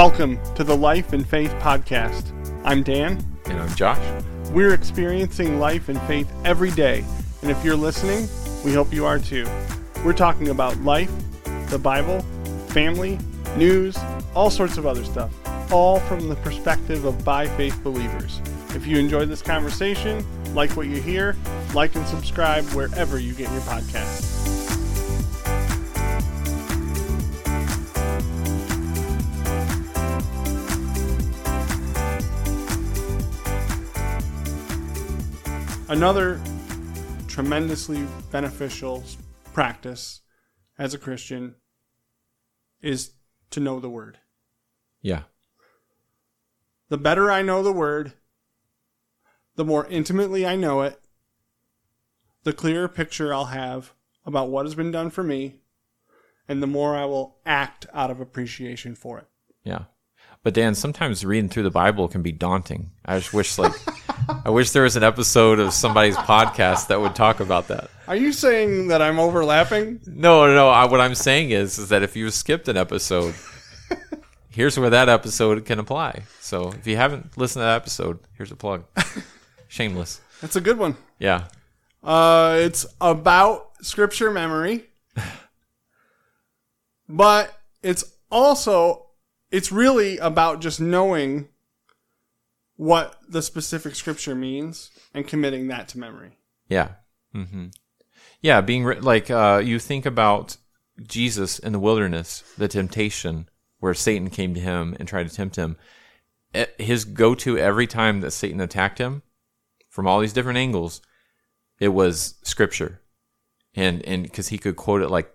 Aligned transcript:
Welcome 0.00 0.40
to 0.54 0.64
the 0.64 0.74
Life 0.74 1.12
in 1.12 1.22
Faith 1.24 1.50
Podcast. 1.60 2.32
I'm 2.64 2.82
Dan. 2.82 3.22
And 3.44 3.60
I'm 3.60 3.74
Josh. 3.74 4.00
We're 4.50 4.72
experiencing 4.72 5.60
life 5.60 5.90
and 5.90 6.00
faith 6.04 6.26
every 6.42 6.70
day, 6.70 7.04
and 7.42 7.50
if 7.50 7.62
you're 7.62 7.76
listening, 7.76 8.26
we 8.64 8.72
hope 8.72 8.94
you 8.94 9.04
are 9.04 9.18
too. 9.18 9.46
We're 10.02 10.14
talking 10.14 10.48
about 10.48 10.74
life, 10.78 11.12
the 11.68 11.78
Bible, 11.78 12.22
family, 12.68 13.18
news, 13.58 13.94
all 14.34 14.48
sorts 14.48 14.78
of 14.78 14.86
other 14.86 15.04
stuff, 15.04 15.34
all 15.70 16.00
from 16.00 16.30
the 16.30 16.36
perspective 16.36 17.04
of 17.04 17.22
by 17.22 17.46
faith 17.46 17.78
believers. 17.84 18.40
If 18.70 18.86
you 18.86 18.96
enjoyed 18.98 19.28
this 19.28 19.42
conversation, 19.42 20.24
like 20.54 20.70
what 20.78 20.86
you 20.86 21.02
hear, 21.02 21.36
like 21.74 21.94
and 21.94 22.06
subscribe 22.06 22.64
wherever 22.70 23.18
you 23.18 23.34
get 23.34 23.52
your 23.52 23.60
podcasts. 23.60 24.69
Another 35.90 36.40
tremendously 37.26 38.06
beneficial 38.30 39.02
practice 39.52 40.20
as 40.78 40.94
a 40.94 40.98
Christian 40.98 41.56
is 42.80 43.14
to 43.50 43.58
know 43.58 43.80
the 43.80 43.90
Word. 43.90 44.18
Yeah. 45.02 45.22
The 46.90 46.96
better 46.96 47.28
I 47.28 47.42
know 47.42 47.64
the 47.64 47.72
Word, 47.72 48.12
the 49.56 49.64
more 49.64 49.84
intimately 49.88 50.46
I 50.46 50.54
know 50.54 50.82
it, 50.82 51.00
the 52.44 52.52
clearer 52.52 52.86
picture 52.86 53.34
I'll 53.34 53.46
have 53.46 53.92
about 54.24 54.48
what 54.48 54.66
has 54.66 54.76
been 54.76 54.92
done 54.92 55.10
for 55.10 55.24
me, 55.24 55.56
and 56.46 56.62
the 56.62 56.68
more 56.68 56.94
I 56.94 57.04
will 57.04 57.38
act 57.44 57.86
out 57.92 58.12
of 58.12 58.20
appreciation 58.20 58.94
for 58.94 59.18
it. 59.18 59.26
Yeah. 59.64 59.86
But 60.42 60.54
Dan, 60.54 60.74
sometimes 60.74 61.24
reading 61.24 61.50
through 61.50 61.64
the 61.64 61.70
Bible 61.70 62.08
can 62.08 62.22
be 62.22 62.32
daunting. 62.32 62.90
I 63.04 63.18
just 63.18 63.34
wish 63.34 63.58
like 63.58 63.72
I 64.44 64.48
wish 64.48 64.70
there 64.70 64.84
was 64.84 64.96
an 64.96 65.02
episode 65.02 65.58
of 65.58 65.74
somebody's 65.74 66.16
podcast 66.16 66.86
that 66.86 67.00
would 67.00 67.14
talk 67.14 67.40
about 67.40 67.68
that. 67.68 67.90
Are 68.08 68.16
you 68.16 68.32
saying 68.32 68.88
that 68.88 69.02
I'm 69.02 69.18
overlapping? 69.18 70.00
No, 70.06 70.46
no, 70.46 70.54
no. 70.54 70.68
I, 70.70 70.86
what 70.86 71.00
I'm 71.00 71.14
saying 71.14 71.50
is, 71.50 71.78
is 71.78 71.90
that 71.90 72.02
if 72.02 72.16
you 72.16 72.30
skipped 72.30 72.68
an 72.68 72.78
episode, 72.78 73.34
here's 74.50 74.78
where 74.78 74.88
that 74.90 75.10
episode 75.10 75.64
can 75.66 75.78
apply. 75.78 76.22
So 76.40 76.70
if 76.70 76.86
you 76.86 76.96
haven't 76.96 77.36
listened 77.36 77.60
to 77.60 77.66
that 77.66 77.76
episode, 77.76 78.18
here's 78.38 78.50
a 78.50 78.56
plug. 78.56 78.84
Shameless. 79.68 80.22
That's 80.40 80.56
a 80.56 80.60
good 80.60 80.78
one. 80.78 80.96
Yeah. 81.18 81.48
Uh, 82.02 82.56
it's 82.60 82.86
about 82.98 83.72
scripture 83.82 84.30
memory, 84.30 84.86
but 87.08 87.54
it's 87.82 88.04
also 88.30 89.09
it's 89.50 89.72
really 89.72 90.18
about 90.18 90.60
just 90.60 90.80
knowing 90.80 91.48
what 92.76 93.16
the 93.28 93.42
specific 93.42 93.94
scripture 93.94 94.34
means 94.34 94.90
and 95.12 95.26
committing 95.26 95.68
that 95.68 95.88
to 95.88 95.98
memory. 95.98 96.38
Yeah. 96.68 96.92
hmm 97.32 97.66
Yeah, 98.40 98.60
being 98.60 98.84
re- 98.84 99.00
like 99.00 99.30
uh, 99.30 99.60
you 99.62 99.78
think 99.78 100.06
about 100.06 100.56
Jesus 101.02 101.58
in 101.58 101.72
the 101.72 101.78
wilderness, 101.78 102.42
the 102.56 102.68
temptation 102.68 103.48
where 103.80 103.94
Satan 103.94 104.30
came 104.30 104.54
to 104.54 104.60
him 104.60 104.96
and 104.98 105.08
tried 105.08 105.28
to 105.28 105.34
tempt 105.34 105.56
him. 105.56 105.76
Eh, 106.54 106.66
His 106.78 107.04
go-to 107.04 107.58
every 107.58 107.86
time 107.86 108.20
that 108.20 108.32
Satan 108.32 108.60
attacked 108.60 108.98
him, 108.98 109.22
from 109.88 110.06
all 110.06 110.20
these 110.20 110.32
different 110.32 110.58
angles, 110.58 111.00
it 111.78 111.88
was 111.88 112.34
Scripture, 112.42 113.00
and 113.74 114.02
and 114.06 114.22
because 114.22 114.48
he 114.48 114.58
could 114.58 114.76
quote 114.76 115.02
it 115.02 115.10
like 115.10 115.30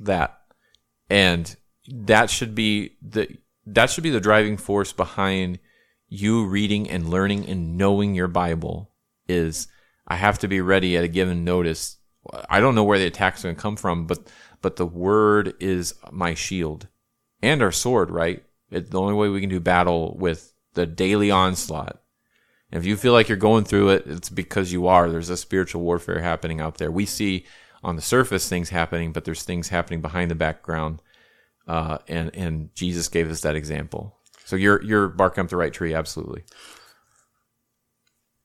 that, 0.00 0.38
and 1.08 1.54
that 1.88 2.30
should 2.30 2.54
be 2.54 2.96
the 3.02 3.36
that 3.66 3.90
should 3.90 4.04
be 4.04 4.10
the 4.10 4.20
driving 4.20 4.56
force 4.56 4.92
behind 4.92 5.58
you 6.08 6.46
reading 6.46 6.88
and 6.90 7.08
learning 7.08 7.46
and 7.48 7.76
knowing 7.76 8.14
your 8.14 8.28
Bible 8.28 8.90
is 9.28 9.68
I 10.06 10.16
have 10.16 10.38
to 10.40 10.48
be 10.48 10.60
ready 10.60 10.96
at 10.96 11.04
a 11.04 11.08
given 11.08 11.44
notice. 11.44 11.96
I 12.48 12.60
don't 12.60 12.74
know 12.74 12.84
where 12.84 12.98
the 12.98 13.06
attack's 13.06 13.44
are 13.44 13.48
going 13.48 13.56
to 13.56 13.62
come 13.62 13.76
from, 13.76 14.06
but 14.06 14.28
but 14.60 14.76
the 14.76 14.86
word 14.86 15.54
is 15.60 15.94
my 16.10 16.34
shield 16.34 16.88
and 17.42 17.62
our 17.62 17.72
sword, 17.72 18.10
right? 18.10 18.42
It's 18.70 18.90
the 18.90 19.00
only 19.00 19.14
way 19.14 19.28
we 19.28 19.40
can 19.40 19.50
do 19.50 19.60
battle 19.60 20.16
with 20.18 20.54
the 20.72 20.86
daily 20.86 21.30
onslaught. 21.30 22.00
And 22.70 22.80
if 22.80 22.86
you 22.86 22.96
feel 22.96 23.12
like 23.12 23.28
you're 23.28 23.36
going 23.36 23.64
through 23.64 23.90
it, 23.90 24.06
it's 24.06 24.30
because 24.30 24.72
you 24.72 24.86
are. 24.86 25.10
There's 25.10 25.28
a 25.28 25.36
spiritual 25.36 25.82
warfare 25.82 26.20
happening 26.20 26.60
out 26.60 26.78
there. 26.78 26.90
We 26.90 27.06
see 27.06 27.44
on 27.82 27.96
the 27.96 28.02
surface 28.02 28.48
things 28.48 28.70
happening, 28.70 29.12
but 29.12 29.24
there's 29.24 29.42
things 29.42 29.68
happening 29.68 30.00
behind 30.00 30.30
the 30.30 30.34
background. 30.34 31.02
Uh, 31.66 31.98
and 32.08 32.34
and 32.34 32.74
Jesus 32.74 33.08
gave 33.08 33.30
us 33.30 33.40
that 33.42 33.56
example. 33.56 34.16
So 34.44 34.56
you're 34.56 34.82
you're 34.82 35.08
barking 35.08 35.44
up 35.44 35.50
the 35.50 35.56
right 35.56 35.72
tree, 35.72 35.94
absolutely. 35.94 36.44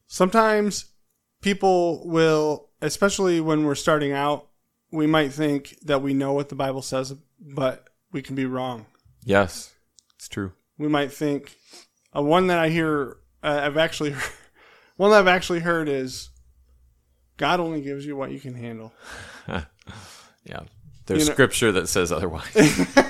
Sometimes 0.07 0.85
people 1.41 2.07
will, 2.07 2.69
especially 2.81 3.41
when 3.41 3.65
we're 3.65 3.75
starting 3.75 4.11
out, 4.11 4.47
we 4.91 5.05
might 5.05 5.31
think 5.33 5.77
that 5.83 6.01
we 6.01 6.13
know 6.13 6.33
what 6.33 6.49
the 6.49 6.55
Bible 6.55 6.81
says, 6.81 7.13
but 7.39 7.89
we 8.11 8.21
can 8.21 8.35
be 8.35 8.45
wrong. 8.45 8.85
Yes, 9.23 9.73
it's 10.15 10.27
true. 10.27 10.53
We 10.77 10.87
might 10.87 11.11
think 11.11 11.57
uh, 12.15 12.21
one 12.21 12.47
that 12.47 12.59
I 12.59 12.69
hear 12.69 13.17
uh, 13.43 13.59
I've 13.63 13.77
actually 13.77 14.11
heard, 14.11 14.33
one 14.95 15.11
that 15.11 15.19
I've 15.19 15.27
actually 15.27 15.59
heard 15.59 15.89
is 15.89 16.29
God 17.37 17.59
only 17.59 17.81
gives 17.81 18.05
you 18.05 18.15
what 18.15 18.31
you 18.31 18.39
can 18.39 18.55
handle. 18.55 18.93
Yeah, 20.45 20.61
there's 21.09 21.23
You 21.23 21.27
know- 21.29 21.33
scripture 21.33 21.71
that 21.73 21.89
says 21.89 22.11
otherwise. 22.11 22.55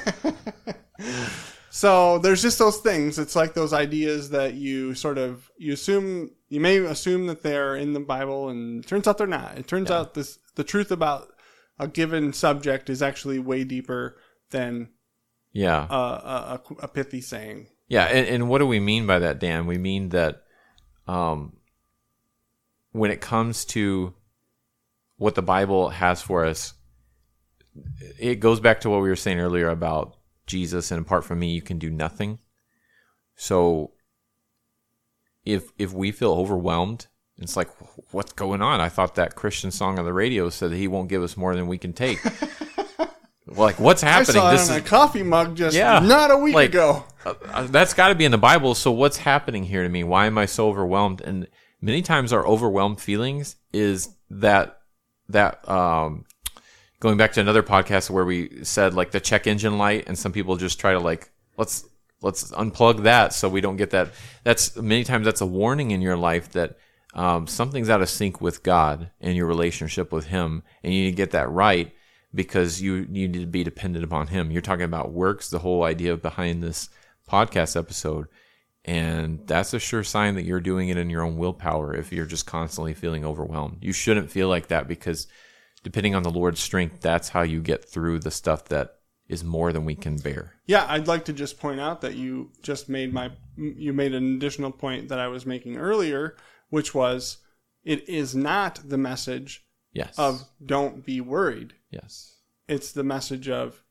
So 1.72 2.18
there's 2.18 2.42
just 2.42 2.60
those 2.60 2.80
things. 2.80 3.18
It's 3.18 3.38
like 3.38 3.54
those 3.54 3.72
ideas 3.72 4.32
that 4.32 4.56
you 4.56 4.96
sort 4.96 5.18
of 5.18 5.50
you 5.58 5.72
assume 5.72 6.32
you 6.50 6.60
may 6.60 6.78
assume 6.80 7.28
that 7.28 7.42
they're 7.42 7.76
in 7.76 7.94
the 7.94 8.02
Bible, 8.02 8.50
and 8.50 8.84
it 8.84 8.88
turns 8.88 9.08
out 9.08 9.18
they're 9.18 9.28
not. 9.28 9.58
It 9.58 9.68
turns 9.68 9.90
out 9.90 10.14
this 10.14 10.40
the 10.56 10.66
truth 10.66 10.92
about 10.92 11.30
a 11.78 11.88
given 11.88 12.34
subject 12.34 12.90
is 12.90 13.02
actually 13.02 13.40
way 13.40 13.64
deeper 13.64 14.18
than 14.50 14.90
yeah, 15.54 15.88
a, 15.90 15.94
a, 15.94 16.62
a, 16.70 16.74
a 16.84 16.88
pithy 16.90 17.22
saying. 17.22 17.68
Yeah, 17.88 18.04
and, 18.06 18.28
and 18.28 18.50
what 18.50 18.58
do 18.58 18.68
we 18.68 18.81
mean 18.81 19.08
by 19.08 19.20
that, 19.20 19.40
Dan? 19.40 19.66
We 19.66 19.78
mean 19.78 20.10
that 20.10 20.44
um, 21.08 21.54
when 22.92 23.10
it 23.10 23.22
comes 23.22 23.64
to 23.66 24.14
what 25.16 25.36
the 25.36 25.42
Bible 25.42 25.90
has 25.90 26.22
for 26.22 26.46
us, 26.46 26.74
it 28.19 28.35
goes 28.40 28.59
back 28.59 28.81
to 28.81 28.90
what 28.90 29.02
we 29.02 29.09
were 29.09 29.16
saying 29.16 29.40
earlier 29.40 29.69
about 29.69 30.16
Jesus, 30.47 30.91
and 30.91 31.02
apart 31.02 31.24
from 31.25 31.40
me, 31.40 31.52
you 31.52 31.62
can 31.62 31.78
do 31.80 31.90
nothing. 31.90 32.40
So, 33.35 33.91
if 35.46 35.72
if 35.78 35.94
we 35.94 36.12
feel 36.12 36.31
overwhelmed, 36.34 37.07
it's 37.38 37.56
like, 37.56 37.69
what's 38.12 38.34
going 38.34 38.62
on? 38.62 38.81
I 38.81 38.90
thought 38.90 39.16
that 39.16 39.35
Christian 39.35 39.72
song 39.72 39.97
on 40.00 40.06
the 40.06 40.13
radio 40.13 40.50
said 40.50 40.72
that 40.72 40.78
He 40.78 40.88
won't 40.88 41.09
give 41.09 41.24
us 41.24 41.38
more 41.38 41.56
than 41.56 41.68
we 41.68 41.78
can 41.78 41.94
take. 41.94 42.19
like, 43.47 43.80
what's 43.80 44.01
happening? 44.01 44.38
I 44.38 44.40
saw 44.40 44.51
This 44.51 44.69
is 44.69 44.75
a 44.75 44.81
coffee 44.81 45.24
mug 45.24 45.56
just 45.56 45.75
Yeah. 45.75 46.00
not 46.00 46.31
a 46.31 46.38
week 46.38 46.56
Like- 46.56 46.69
ago. 46.72 47.06
uh, 47.25 47.34
uh, 47.46 47.63
that's 47.68 47.94
got 47.94 48.09
to 48.09 48.16
be 48.16 48.25
in 48.25 48.31
the 48.31 48.38
Bible. 48.38 48.75
So 48.75 48.91
what's 48.91 49.18
happening 49.18 49.63
here 49.63 49.84
to 49.84 49.90
me? 49.90 50.03
Why 50.03 50.25
am 50.25 50.38
I 50.38 50.46
so 50.46 50.68
overwhelmed? 50.68 51.22
And 51.22 51.47
many 51.81 52.01
times 52.01 52.34
our 52.34 52.46
overwhelmed 52.46 53.00
feelings 53.01 53.56
is 53.74 54.09
that 54.30 54.75
that 55.30 55.68
um 55.69 56.25
going 57.00 57.18
back 57.18 57.34
to 57.34 57.42
another 57.42 57.64
podcast 57.64 58.10
where 58.10 58.26
we 58.26 58.64
said 58.64 58.94
like 58.94 59.12
the 59.12 59.20
check 59.20 59.48
engine 59.48 59.78
light 59.78 60.06
and 60.08 60.18
some 60.18 60.32
people 60.32 60.58
just 60.58 60.80
try 60.80 60.92
to 60.92 61.00
like 61.00 61.32
let's 61.58 61.88
let's 62.22 62.51
unplug 62.51 63.04
that 63.04 63.34
so 63.34 63.48
we 63.48 63.62
don't 63.62 63.78
get 63.78 63.92
that. 63.92 64.12
That's 64.44 64.75
many 64.75 65.04
times 65.04 65.25
that's 65.25 65.42
a 65.42 65.46
warning 65.46 65.92
in 65.92 66.01
your 66.01 66.18
life 66.18 66.51
that 66.51 66.78
um, 67.13 67.48
something's 67.48 67.90
out 67.90 68.01
of 68.01 68.10
sync 68.10 68.42
with 68.42 68.62
God 68.62 69.12
and 69.22 69.36
your 69.36 69.48
relationship 69.48 70.12
with 70.12 70.25
him 70.25 70.63
and 70.84 70.94
you 70.94 71.04
need 71.04 71.12
to 71.12 71.18
get 71.18 71.31
that 71.31 71.50
right 71.50 71.94
because 72.36 72.81
you, 72.81 73.07
you 73.10 73.28
need 73.28 73.40
to 73.40 73.45
be 73.48 73.63
dependent 73.63 74.04
upon 74.04 74.28
him. 74.28 74.52
You're 74.52 74.62
talking 74.62 74.84
about 74.84 75.12
works 75.12 75.50
the 75.50 75.60
whole 75.60 75.84
idea 75.84 76.18
behind 76.18 76.62
this 76.62 76.90
podcast 77.28 77.78
episode 77.78 78.28
and 78.86 79.45
that's 79.45 79.74
a 79.74 79.80
sure 79.80 80.04
sign 80.04 80.36
that 80.36 80.45
you're 80.45 80.60
doing 80.60 80.90
it 80.90 80.98
in 80.98 81.10
your 81.10 81.24
own 81.24 81.38
willpower 81.38 81.95
if 81.95 82.12
you're 82.12 82.25
just 82.25 82.45
constantly 82.45 82.94
feeling 82.94 83.25
overwhelmed. 83.25 83.78
You 83.81 83.94
shouldn't 83.94 84.31
feel 84.31 84.48
like 84.48 84.68
that 84.68 84.88
because 84.88 85.28
depending 85.84 86.16
on 86.16 86.24
the 86.24 86.30
lord's 86.30 86.60
strength 86.60 87.02
that's 87.02 87.30
how 87.30 87.42
you 87.42 87.62
get 87.62 87.86
through 87.86 88.20
the 88.20 88.31
stuff 88.31 88.66
that 88.66 89.00
is 89.30 89.44
more 89.44 89.72
than 89.72 89.86
we 89.86 89.96
can 89.96 90.18
bear. 90.18 90.56
Yeah, 90.66 90.86
I'd 90.90 91.08
like 91.08 91.26
to 91.26 91.34
just 91.34 91.60
point 91.60 91.80
out 91.80 92.02
that 92.02 92.16
you 92.16 92.52
just 92.64 92.90
made 92.90 93.14
my 93.14 93.31
you 93.56 93.94
made 93.94 94.14
an 94.14 94.36
additional 94.36 94.72
point 94.72 95.08
that 95.10 95.20
I 95.20 95.28
was 95.28 95.46
making 95.46 95.78
earlier, 95.78 96.36
which 96.70 96.96
was 96.96 97.38
it 97.84 98.10
is 98.10 98.36
not 98.36 98.80
the 98.84 98.98
message 98.98 99.66
yes. 99.94 100.18
of 100.18 100.44
don't 100.66 101.06
be 101.06 101.22
worried. 101.22 101.76
yes. 101.92 102.36
It's 102.68 102.92
the 102.92 103.04
message 103.04 103.50
of 103.50 103.84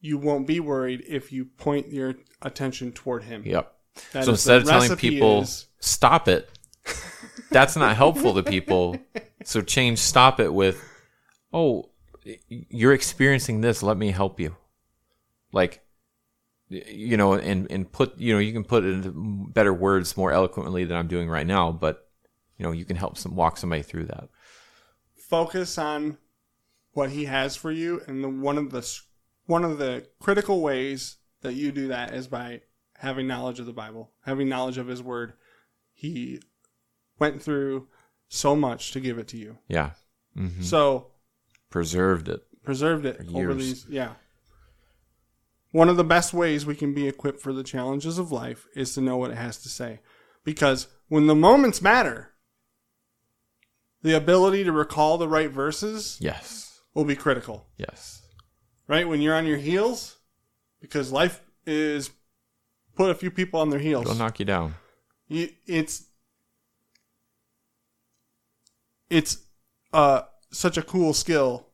you 0.00 0.18
won't 0.18 0.46
be 0.46 0.60
worried 0.60 1.04
if 1.06 1.32
you 1.32 1.44
point 1.44 1.92
your 1.92 2.14
attention 2.40 2.92
toward 2.92 3.24
him. 3.24 3.42
yep. 3.44 3.74
That 4.12 4.24
so 4.24 4.30
instead 4.30 4.62
of 4.62 4.68
telling 4.68 4.96
people 4.96 5.42
is- 5.42 5.66
stop 5.80 6.28
it 6.28 6.48
that's 7.50 7.76
not 7.76 7.96
helpful 7.96 8.34
to 8.34 8.42
people. 8.42 8.96
So 9.42 9.62
change 9.62 9.98
stop 9.98 10.38
it 10.38 10.52
with 10.52 10.84
oh 11.52 11.90
you're 12.48 12.92
experiencing 12.92 13.60
this 13.60 13.82
let 13.82 13.96
me 13.96 14.10
help 14.10 14.38
you 14.38 14.54
like 15.52 15.82
you 16.70 17.16
know, 17.16 17.34
and 17.34 17.70
and 17.70 17.90
put 17.90 18.16
you 18.18 18.32
know 18.32 18.38
you 18.38 18.52
can 18.52 18.64
put 18.64 18.84
it 18.84 18.90
into 18.90 19.10
better 19.52 19.74
words 19.74 20.16
more 20.16 20.32
eloquently 20.32 20.84
than 20.84 20.96
I'm 20.96 21.08
doing 21.08 21.28
right 21.28 21.46
now, 21.46 21.72
but 21.72 22.08
you 22.56 22.64
know 22.64 22.72
you 22.72 22.84
can 22.84 22.96
help 22.96 23.18
some 23.18 23.34
walk 23.34 23.56
somebody 23.56 23.82
through 23.82 24.04
that. 24.06 24.28
Focus 25.16 25.76
on 25.78 26.18
what 26.92 27.10
He 27.10 27.24
has 27.24 27.56
for 27.56 27.72
you, 27.72 28.02
and 28.06 28.22
the, 28.22 28.28
one 28.28 28.56
of 28.56 28.70
the 28.70 29.00
one 29.46 29.64
of 29.64 29.78
the 29.78 30.06
critical 30.20 30.60
ways 30.60 31.16
that 31.42 31.54
you 31.54 31.72
do 31.72 31.88
that 31.88 32.14
is 32.14 32.28
by 32.28 32.60
having 32.98 33.26
knowledge 33.26 33.58
of 33.58 33.66
the 33.66 33.72
Bible, 33.72 34.12
having 34.24 34.48
knowledge 34.48 34.78
of 34.78 34.86
His 34.86 35.02
Word. 35.02 35.32
He 35.92 36.40
went 37.18 37.42
through 37.42 37.88
so 38.28 38.54
much 38.54 38.92
to 38.92 39.00
give 39.00 39.18
it 39.18 39.26
to 39.28 39.36
you, 39.36 39.58
Yeah, 39.68 39.90
hmm 40.36 40.62
so 40.62 41.08
preserved 41.70 42.28
it. 42.28 42.42
preserved 42.62 43.06
it 43.06 43.20
over 43.34 43.38
years. 43.52 43.56
these 43.56 43.86
yeah 43.88 44.12
one 45.72 45.88
of 45.88 45.96
the 45.96 46.04
best 46.04 46.34
ways 46.34 46.66
we 46.66 46.74
can 46.74 46.92
be 46.92 47.06
equipped 47.06 47.40
for 47.40 47.52
the 47.52 47.62
challenges 47.62 48.18
of 48.18 48.32
life 48.32 48.66
is 48.74 48.92
to 48.94 49.00
know 49.00 49.16
what 49.16 49.30
it 49.30 49.36
has 49.36 49.56
to 49.62 49.68
say 49.68 50.00
because 50.44 50.88
when 51.08 51.26
the 51.28 51.34
moments 51.34 51.80
matter 51.80 52.30
the 54.02 54.16
ability 54.16 54.64
to 54.64 54.72
recall 54.72 55.16
the 55.18 55.28
right 55.28 55.50
verses 55.50 56.16
Yes, 56.20 56.80
will 56.94 57.04
be 57.04 57.14
critical 57.16 57.66
yes, 57.76 58.22
right 58.88 59.06
when 59.08 59.20
you're 59.20 59.36
on 59.36 59.46
your 59.46 59.58
heels 59.58 60.16
because 60.80 61.12
life 61.12 61.40
is 61.66 62.10
put 62.96 63.10
a 63.10 63.14
few 63.14 63.30
people 63.30 63.60
on 63.60 63.70
their 63.70 63.78
heels 63.78 64.02
it'll 64.06 64.16
knock 64.16 64.38
you 64.40 64.44
down. 64.46 64.74
you, 65.28 65.48
it's 65.66 66.04
it's 69.08 69.38
uh 69.92 70.22
such 70.50 70.76
a 70.76 70.82
cool 70.82 71.14
skill. 71.14 71.66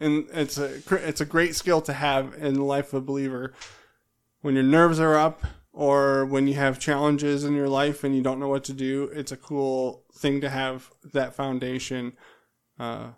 And 0.00 0.28
it's 0.32 0.58
a 0.58 0.80
it's 1.08 1.20
a 1.20 1.26
great 1.26 1.56
skill 1.56 1.80
to 1.82 1.92
have 1.92 2.34
in 2.34 2.54
the 2.54 2.64
life 2.64 2.92
of 2.92 3.02
a 3.02 3.06
believer. 3.06 3.52
When 4.42 4.54
your 4.54 4.64
nerves 4.64 5.00
are 5.00 5.16
up 5.16 5.44
or 5.72 6.24
when 6.24 6.46
you 6.46 6.54
have 6.54 6.78
challenges 6.78 7.44
in 7.44 7.54
your 7.54 7.68
life 7.68 8.04
and 8.04 8.14
you 8.14 8.22
don't 8.22 8.40
know 8.40 8.48
what 8.48 8.64
to 8.64 8.72
do 8.72 9.04
it's 9.12 9.30
a 9.30 9.36
cool 9.36 10.04
thing 10.12 10.40
to 10.40 10.48
have 10.48 10.90
that 11.12 11.34
foundation 11.34 12.12
uh, 12.78 13.08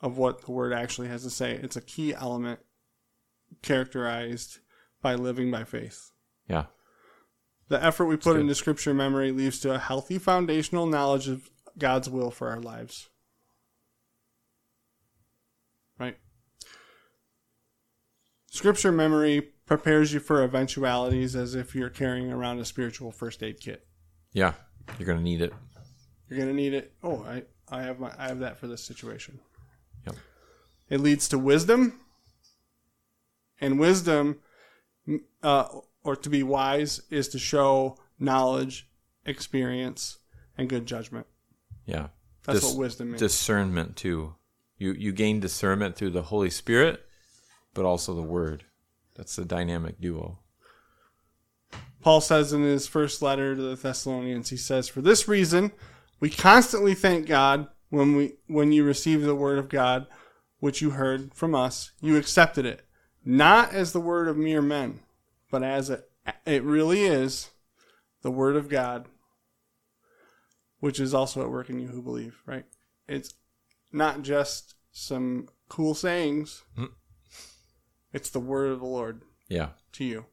of 0.00 0.16
what 0.18 0.42
the 0.42 0.50
word 0.50 0.72
actually 0.72 1.08
has 1.08 1.22
to 1.22 1.30
say. 1.30 1.52
It's 1.62 1.76
a 1.76 1.80
key 1.80 2.14
element 2.14 2.60
characterized 3.62 4.58
by 5.02 5.14
living 5.14 5.50
by 5.50 5.64
faith. 5.64 6.12
Yeah, 6.48 6.66
the 7.68 7.82
effort 7.82 8.06
we 8.06 8.16
put 8.16 8.36
into 8.36 8.54
scripture 8.54 8.92
memory 8.92 9.30
leads 9.30 9.60
to 9.60 9.72
a 9.72 9.78
healthy 9.78 10.18
foundational 10.18 10.86
knowledge 10.86 11.28
of 11.28 11.50
God's 11.78 12.10
will 12.10 12.32
for 12.32 12.48
our 12.48 12.60
lives. 12.60 13.08
Right? 15.98 16.16
Scripture 18.50 18.92
memory 18.92 19.40
prepares 19.64 20.12
you 20.12 20.20
for 20.20 20.42
eventualities 20.42 21.34
as 21.34 21.54
if 21.54 21.74
you're 21.74 21.88
carrying 21.88 22.30
around 22.32 22.58
a 22.58 22.64
spiritual 22.64 23.10
first 23.12 23.42
aid 23.42 23.60
kit. 23.60 23.86
yeah, 24.32 24.52
you're 24.98 25.06
gonna 25.06 25.22
need 25.22 25.40
it. 25.40 25.52
You're 26.28 26.36
going 26.38 26.48
to 26.50 26.54
need 26.54 26.74
it. 26.74 26.92
Oh, 27.02 27.24
I, 27.24 27.42
I 27.68 27.82
have 27.82 27.98
my 27.98 28.12
I 28.16 28.28
have 28.28 28.38
that 28.38 28.56
for 28.56 28.68
this 28.68 28.84
situation. 28.84 29.40
Yep. 30.06 30.14
It 30.88 31.00
leads 31.00 31.26
to 31.30 31.38
wisdom. 31.38 31.98
And 33.60 33.80
wisdom 33.80 34.38
uh, 35.42 35.66
or 36.04 36.14
to 36.14 36.30
be 36.30 36.44
wise 36.44 37.00
is 37.10 37.26
to 37.30 37.38
show 37.40 37.96
knowledge, 38.20 38.88
experience, 39.26 40.18
and 40.56 40.68
good 40.68 40.86
judgment. 40.86 41.26
Yeah, 41.84 42.08
That's 42.44 42.60
Dis- 42.60 42.70
what 42.70 42.78
wisdom 42.78 43.08
means. 43.08 43.20
discernment 43.20 43.96
too. 43.96 44.36
You 44.78 44.92
you 44.92 45.10
gain 45.12 45.40
discernment 45.40 45.96
through 45.96 46.10
the 46.10 46.22
Holy 46.22 46.50
Spirit, 46.50 47.04
but 47.74 47.84
also 47.84 48.14
the 48.14 48.22
Word. 48.22 48.64
That's 49.16 49.36
the 49.36 49.44
dynamic 49.44 50.00
duo. 50.00 50.38
Paul 52.00 52.20
says 52.20 52.52
in 52.52 52.62
his 52.62 52.86
first 52.86 53.20
letter 53.20 53.54
to 53.54 53.62
the 53.62 53.76
Thessalonians, 53.76 54.48
he 54.48 54.56
says, 54.56 54.88
"For 54.88 55.02
this 55.02 55.28
reason, 55.28 55.72
we 56.18 56.30
constantly 56.30 56.94
thank 56.94 57.26
God 57.26 57.68
when 57.90 58.16
we 58.16 58.36
when 58.46 58.72
you 58.72 58.84
receive 58.84 59.22
the 59.22 59.34
word 59.34 59.58
of 59.58 59.68
God, 59.68 60.06
which 60.60 60.80
you 60.80 60.90
heard 60.90 61.34
from 61.34 61.54
us, 61.54 61.92
you 62.00 62.16
accepted 62.16 62.64
it, 62.64 62.86
not 63.24 63.72
as 63.74 63.92
the 63.92 64.00
word 64.00 64.28
of 64.28 64.36
mere 64.36 64.62
men, 64.62 65.00
but 65.50 65.62
as 65.62 65.90
it 65.90 66.10
it 66.46 66.62
really 66.62 67.02
is, 67.02 67.50
the 68.22 68.30
word 68.30 68.56
of 68.56 68.68
God, 68.68 69.08
which 70.78 71.00
is 71.00 71.12
also 71.12 71.42
at 71.42 71.50
work 71.50 71.68
in 71.68 71.80
you 71.80 71.88
who 71.88 72.00
believe." 72.00 72.40
Right? 72.46 72.64
It's 73.06 73.34
not 73.92 74.22
just 74.22 74.74
some 74.92 75.48
cool 75.68 75.94
sayings; 75.94 76.62
Mm. 76.78 76.92
It's 78.12 78.30
the 78.30 78.40
word 78.40 78.70
of 78.70 78.80
the 78.80 78.86
Lord 78.86 79.22
Yeah, 79.48 79.70
to 79.92 80.04
you. 80.04 80.26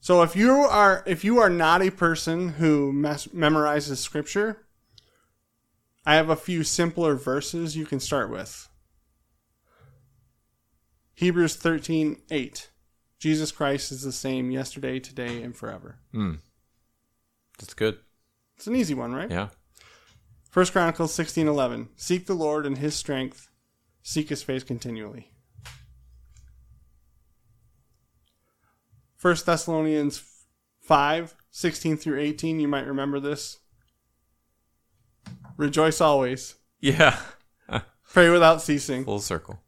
So 0.00 0.22
if 0.22 0.34
you 0.34 0.52
are 0.52 1.04
if 1.06 1.24
you 1.24 1.38
are 1.38 1.50
not 1.50 1.82
a 1.82 1.90
person 1.90 2.50
who 2.50 2.92
mes- 2.92 3.28
memorizes 3.28 3.98
scripture, 3.98 4.66
I 6.04 6.16
have 6.16 6.28
a 6.28 6.36
few 6.36 6.64
simpler 6.64 7.14
verses 7.14 7.76
you 7.76 7.86
can 7.86 8.00
start 8.00 8.28
with. 8.30 8.68
Hebrews 11.14 11.56
13:8. 11.56 12.68
Jesus 13.18 13.52
Christ 13.52 13.92
is 13.92 14.02
the 14.02 14.10
same 14.10 14.50
yesterday, 14.50 14.98
today, 14.98 15.40
and 15.42 15.56
forever. 15.56 15.98
Hmm. 16.10 16.34
that's 17.58 17.74
good. 17.74 17.98
It's 18.56 18.66
an 18.66 18.74
easy 18.74 18.94
one, 18.94 19.14
right? 19.14 19.30
Yeah, 19.30 19.50
First 20.50 20.72
Chronicles 20.72 21.14
16:11. 21.14 21.90
Seek 21.96 22.26
the 22.26 22.34
Lord 22.34 22.66
and 22.66 22.78
his 22.78 22.96
strength, 22.96 23.48
seek 24.02 24.28
his 24.28 24.42
face 24.42 24.64
continually. 24.64 25.31
First 29.22 29.46
Thessalonians 29.46 30.20
5, 30.80 31.36
16 31.52 31.96
through 31.96 32.18
18, 32.18 32.58
you 32.58 32.66
might 32.66 32.88
remember 32.88 33.20
this. 33.20 33.60
Rejoice 35.56 36.00
always. 36.00 36.56
yeah. 36.80 37.20
Pray 38.12 38.30
without 38.30 38.60
ceasing. 38.62 39.04
Full 39.04 39.20
circle. 39.20 39.60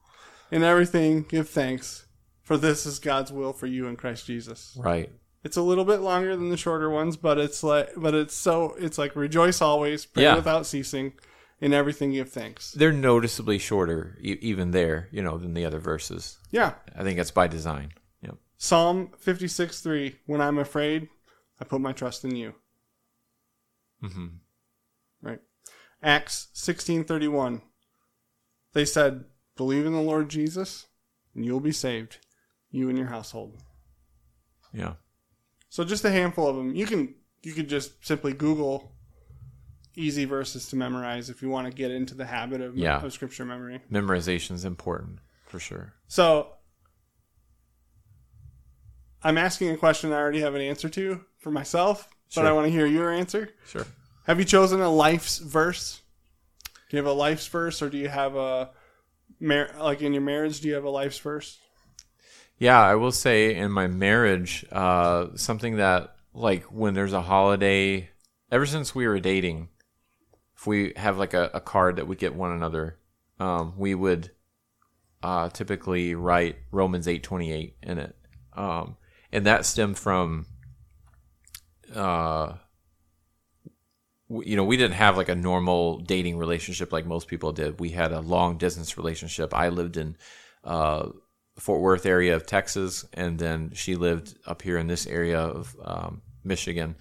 In 0.50 0.64
everything 0.64 1.22
give 1.22 1.48
thanks, 1.48 2.04
for 2.42 2.56
this 2.56 2.84
is 2.84 2.98
God's 2.98 3.30
will 3.30 3.52
for 3.52 3.66
you 3.68 3.86
in 3.86 3.94
Christ 3.94 4.26
Jesus. 4.26 4.76
Right. 4.76 5.12
It's 5.44 5.56
a 5.56 5.62
little 5.62 5.84
bit 5.84 6.00
longer 6.00 6.34
than 6.36 6.50
the 6.50 6.56
shorter 6.56 6.90
ones, 6.90 7.16
but 7.16 7.38
it's 7.38 7.62
like 7.62 7.90
but 7.96 8.12
it's 8.12 8.34
so 8.34 8.74
it's 8.76 8.98
like 8.98 9.14
rejoice 9.14 9.62
always, 9.62 10.04
pray 10.04 10.24
Yeah. 10.24 10.34
without 10.34 10.66
ceasing, 10.66 11.12
in 11.60 11.72
everything 11.72 12.10
give 12.10 12.30
thanks. 12.30 12.72
They're 12.72 12.92
noticeably 12.92 13.58
shorter, 13.58 14.18
e- 14.20 14.36
even 14.40 14.72
there, 14.72 15.08
you 15.12 15.22
know, 15.22 15.38
than 15.38 15.54
the 15.54 15.64
other 15.64 15.78
verses. 15.78 16.38
Yeah. 16.50 16.72
I 16.96 17.04
think 17.04 17.18
that's 17.18 17.30
by 17.30 17.46
design. 17.46 17.92
Psalm 18.64 19.10
56 19.18 19.80
3. 19.82 20.16
When 20.24 20.40
I'm 20.40 20.56
afraid, 20.58 21.08
I 21.60 21.64
put 21.64 21.82
my 21.82 21.92
trust 21.92 22.24
in 22.24 22.34
you. 22.34 22.54
hmm 24.00 24.26
Right. 25.20 25.40
Acts 26.02 26.48
16 26.54 27.04
31. 27.04 27.60
They 28.72 28.86
said, 28.86 29.26
Believe 29.56 29.84
in 29.84 29.92
the 29.92 30.00
Lord 30.00 30.30
Jesus, 30.30 30.86
and 31.34 31.44
you'll 31.44 31.60
be 31.60 31.72
saved, 31.72 32.16
you 32.70 32.88
and 32.88 32.96
your 32.96 33.08
household. 33.08 33.60
Yeah. 34.72 34.94
So 35.68 35.84
just 35.84 36.06
a 36.06 36.10
handful 36.10 36.48
of 36.48 36.56
them. 36.56 36.74
You 36.74 36.86
can 36.86 37.14
you 37.42 37.52
could 37.52 37.68
just 37.68 38.04
simply 38.06 38.32
Google 38.32 38.92
easy 39.94 40.24
verses 40.24 40.68
to 40.70 40.76
memorize 40.76 41.28
if 41.28 41.42
you 41.42 41.50
want 41.50 41.66
to 41.66 41.72
get 41.72 41.90
into 41.90 42.14
the 42.14 42.24
habit 42.24 42.62
of, 42.62 42.78
Yeah. 42.78 43.02
of 43.04 43.12
scripture 43.12 43.44
memory. 43.44 43.82
Memorization 43.92 44.52
is 44.52 44.64
important 44.64 45.18
for 45.46 45.60
sure. 45.60 45.92
So 46.08 46.48
I'm 49.24 49.38
asking 49.38 49.70
a 49.70 49.76
question 49.76 50.12
I 50.12 50.16
already 50.16 50.40
have 50.40 50.54
an 50.54 50.60
answer 50.60 50.88
to 50.90 51.24
for 51.38 51.50
myself, 51.50 52.08
but 52.34 52.46
I 52.46 52.52
want 52.52 52.66
to 52.66 52.70
hear 52.70 52.86
your 52.86 53.10
answer. 53.10 53.48
Sure. 53.66 53.86
Have 54.26 54.38
you 54.38 54.44
chosen 54.44 54.80
a 54.80 54.90
life's 54.90 55.38
verse? 55.38 56.02
Do 56.90 56.96
you 56.96 57.02
have 57.02 57.10
a 57.10 57.16
life's 57.16 57.46
verse, 57.46 57.80
or 57.80 57.88
do 57.88 57.96
you 57.96 58.08
have 58.08 58.36
a 58.36 58.70
like 59.40 60.02
in 60.02 60.12
your 60.12 60.22
marriage? 60.22 60.60
Do 60.60 60.68
you 60.68 60.74
have 60.74 60.84
a 60.84 60.90
life's 60.90 61.18
verse? 61.18 61.58
Yeah, 62.58 62.80
I 62.80 62.94
will 62.94 63.12
say 63.12 63.54
in 63.54 63.72
my 63.72 63.88
marriage, 63.88 64.64
uh, 64.70 65.28
something 65.36 65.76
that 65.76 66.14
like 66.34 66.64
when 66.64 66.94
there's 66.94 67.12
a 67.12 67.22
holiday, 67.22 68.10
ever 68.52 68.66
since 68.66 68.94
we 68.94 69.08
were 69.08 69.20
dating, 69.20 69.70
if 70.56 70.66
we 70.66 70.92
have 70.96 71.18
like 71.18 71.34
a, 71.34 71.50
a 71.54 71.60
card 71.60 71.96
that 71.96 72.06
we 72.06 72.16
get 72.16 72.34
one 72.34 72.52
another, 72.52 72.98
um, 73.40 73.74
we 73.76 73.94
would 73.94 74.30
uh, 75.22 75.48
typically 75.48 76.14
write 76.14 76.56
Romans 76.70 77.08
eight 77.08 77.22
twenty 77.22 77.52
eight 77.52 77.76
in 77.82 77.98
it, 77.98 78.14
um, 78.52 78.96
and 79.34 79.46
that 79.46 79.66
stemmed 79.66 79.98
from, 79.98 80.46
uh, 81.94 82.54
you 84.30 84.56
know, 84.56 84.64
we 84.64 84.78
didn't 84.78 84.94
have 84.94 85.18
like 85.18 85.28
a 85.28 85.34
normal 85.34 85.98
dating 85.98 86.38
relationship 86.38 86.92
like 86.92 87.04
most 87.04 87.28
people 87.28 87.52
did. 87.52 87.78
We 87.80 87.90
had 87.90 88.12
a 88.12 88.20
long 88.20 88.56
distance 88.56 88.96
relationship. 88.96 89.52
I 89.52 89.68
lived 89.68 89.98
in. 89.98 90.16
Uh, 90.64 91.10
Fort 91.58 91.80
Worth 91.80 92.04
area 92.04 92.34
of 92.34 92.46
Texas, 92.46 93.04
and 93.12 93.38
then 93.38 93.70
she 93.74 93.94
lived 93.94 94.36
up 94.46 94.62
here 94.62 94.76
in 94.76 94.88
this 94.88 95.06
area 95.06 95.38
of 95.38 95.76
um, 95.84 96.22
Michigan, 96.42 96.96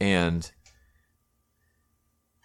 and 0.00 0.48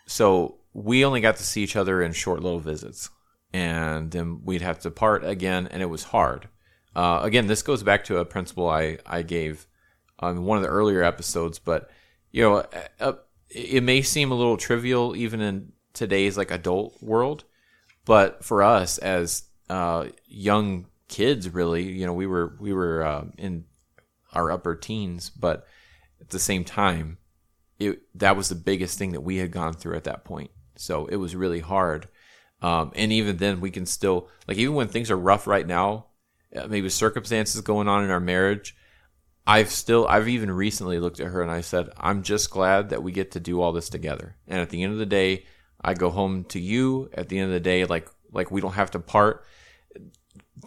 so 0.07 0.57
we 0.73 1.05
only 1.05 1.21
got 1.21 1.37
to 1.37 1.43
see 1.43 1.61
each 1.61 1.75
other 1.75 2.01
in 2.01 2.11
short 2.11 2.41
little 2.41 2.59
visits, 2.59 3.09
and 3.53 4.09
then 4.11 4.41
we'd 4.43 4.61
have 4.61 4.79
to 4.79 4.91
part 4.91 5.23
again, 5.23 5.67
and 5.67 5.83
it 5.83 5.87
was 5.87 6.05
hard. 6.05 6.49
Uh, 6.95 7.19
again, 7.23 7.47
this 7.47 7.62
goes 7.62 7.83
back 7.83 8.03
to 8.05 8.17
a 8.17 8.25
principle 8.25 8.69
I 8.69 9.00
I 9.05 9.21
gave 9.21 9.67
on 10.19 10.45
one 10.45 10.57
of 10.57 10.63
the 10.63 10.69
earlier 10.69 11.03
episodes, 11.03 11.59
but 11.59 11.89
you 12.31 12.43
know, 12.43 12.65
uh, 13.00 13.13
it 13.50 13.83
may 13.83 14.01
seem 14.01 14.31
a 14.31 14.35
little 14.35 14.57
trivial 14.57 15.15
even 15.15 15.41
in 15.41 15.71
today's 15.93 16.38
like 16.38 16.51
adult 16.51 17.01
world, 17.01 17.43
but 18.05 18.43
for 18.43 18.63
us 18.63 18.97
as 18.97 19.43
uh, 19.69 20.07
young 20.27 20.88
kids, 21.07 21.50
really, 21.50 21.83
you 21.83 22.05
know, 22.05 22.13
we 22.13 22.27
were 22.27 22.55
we 22.59 22.73
were 22.73 23.03
uh, 23.03 23.25
in 23.38 23.65
our 24.33 24.51
upper 24.51 24.75
teens, 24.75 25.29
but 25.29 25.65
at 26.19 26.29
the 26.29 26.39
same 26.39 26.63
time, 26.63 27.17
it 27.79 28.01
that 28.15 28.35
was 28.35 28.50
the 28.50 28.55
biggest 28.55 28.97
thing 28.97 29.12
that 29.12 29.21
we 29.21 29.38
had 29.38 29.51
gone 29.51 29.73
through 29.73 29.95
at 29.95 30.03
that 30.05 30.23
point. 30.23 30.51
So 30.75 31.05
it 31.05 31.17
was 31.17 31.35
really 31.35 31.59
hard. 31.59 32.07
Um, 32.62 32.91
and 32.95 33.12
even 33.12 33.38
then, 33.38 33.62
we 33.62 33.71
can 33.71 33.85
still 33.85 34.29
like 34.47 34.57
even 34.57 34.75
when 34.75 34.88
things 34.88 35.12
are 35.12 35.17
rough 35.17 35.47
right 35.47 35.67
now, 35.67 36.07
Uh, 36.55 36.67
maybe 36.67 36.89
circumstances 36.89 37.62
going 37.62 37.88
on 37.88 38.03
in 38.03 38.12
our 38.12 38.19
marriage. 38.19 38.75
I've 39.45 39.69
still 39.69 40.07
I've 40.07 40.29
even 40.29 40.51
recently 40.51 41.00
looked 41.00 41.19
at 41.19 41.27
her 41.27 41.41
and 41.41 41.51
I 41.51 41.62
said 41.62 41.89
I'm 41.98 42.24
just 42.24 42.50
glad 42.50 42.89
that 42.89 43.03
we 43.03 43.12
get 43.12 43.31
to 43.31 43.39
do 43.39 43.62
all 43.62 43.74
this 43.74 43.89
together. 43.89 44.36
And 44.48 44.62
at 44.62 44.69
the 44.69 44.83
end 44.83 44.93
of 44.93 45.00
the 45.00 45.05
day, 45.05 45.45
I 45.81 45.93
go 45.93 46.10
home 46.10 46.45
to 46.45 46.60
you. 46.60 47.10
At 47.13 47.29
the 47.29 47.39
end 47.39 47.48
of 47.48 47.53
the 47.53 47.60
day, 47.60 47.86
like 47.86 48.07
like 48.31 48.51
we 48.51 48.62
don't 48.62 48.74
have 48.74 48.91
to 48.91 49.00
part 49.00 49.45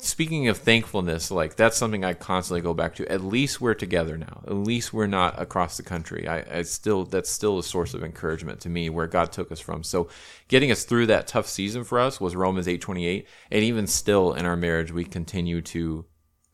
speaking 0.01 0.49
of 0.49 0.59
thankfulness, 0.59 1.31
like 1.31 1.57
that's 1.57 1.77
something 1.77 2.05
I 2.05 2.15
constantly 2.15 2.61
go 2.61 2.75
back 2.75 2.97
to. 2.97 3.11
At 3.11 3.23
least 3.23 3.61
we're 3.61 3.75
together 3.75 4.17
now. 4.17 4.43
At 4.47 4.55
least 4.55 4.93
we're 4.93 5.07
not 5.07 5.41
across 5.41 5.77
the 5.77 5.83
country. 5.83 6.27
I, 6.27 6.59
I, 6.59 6.63
still 6.63 7.05
that's 7.05 7.31
still 7.31 7.59
a 7.59 7.63
source 7.63 7.95
of 7.95 8.03
encouragement 8.03 8.61
to 8.61 8.69
me 8.69 8.91
where 8.91 9.07
God 9.07 9.33
took 9.33 9.51
us 9.53 9.61
from. 9.61 9.83
So 9.83 10.09
getting 10.49 10.71
us 10.71 10.85
through 10.85 11.07
that 11.07 11.27
tough 11.27 11.47
season 11.47 11.85
for 11.85 11.99
us 11.99 12.21
was 12.21 12.37
Romans 12.37 12.69
eight 12.69 12.81
twenty 12.81 13.07
eight, 13.07 13.29
and 13.51 13.63
even 13.63 13.87
still 13.87 14.33
in 14.33 14.45
our 14.45 14.57
marriage, 14.57 14.93
we 14.93 15.05
continue 15.05 15.63
to 15.63 16.05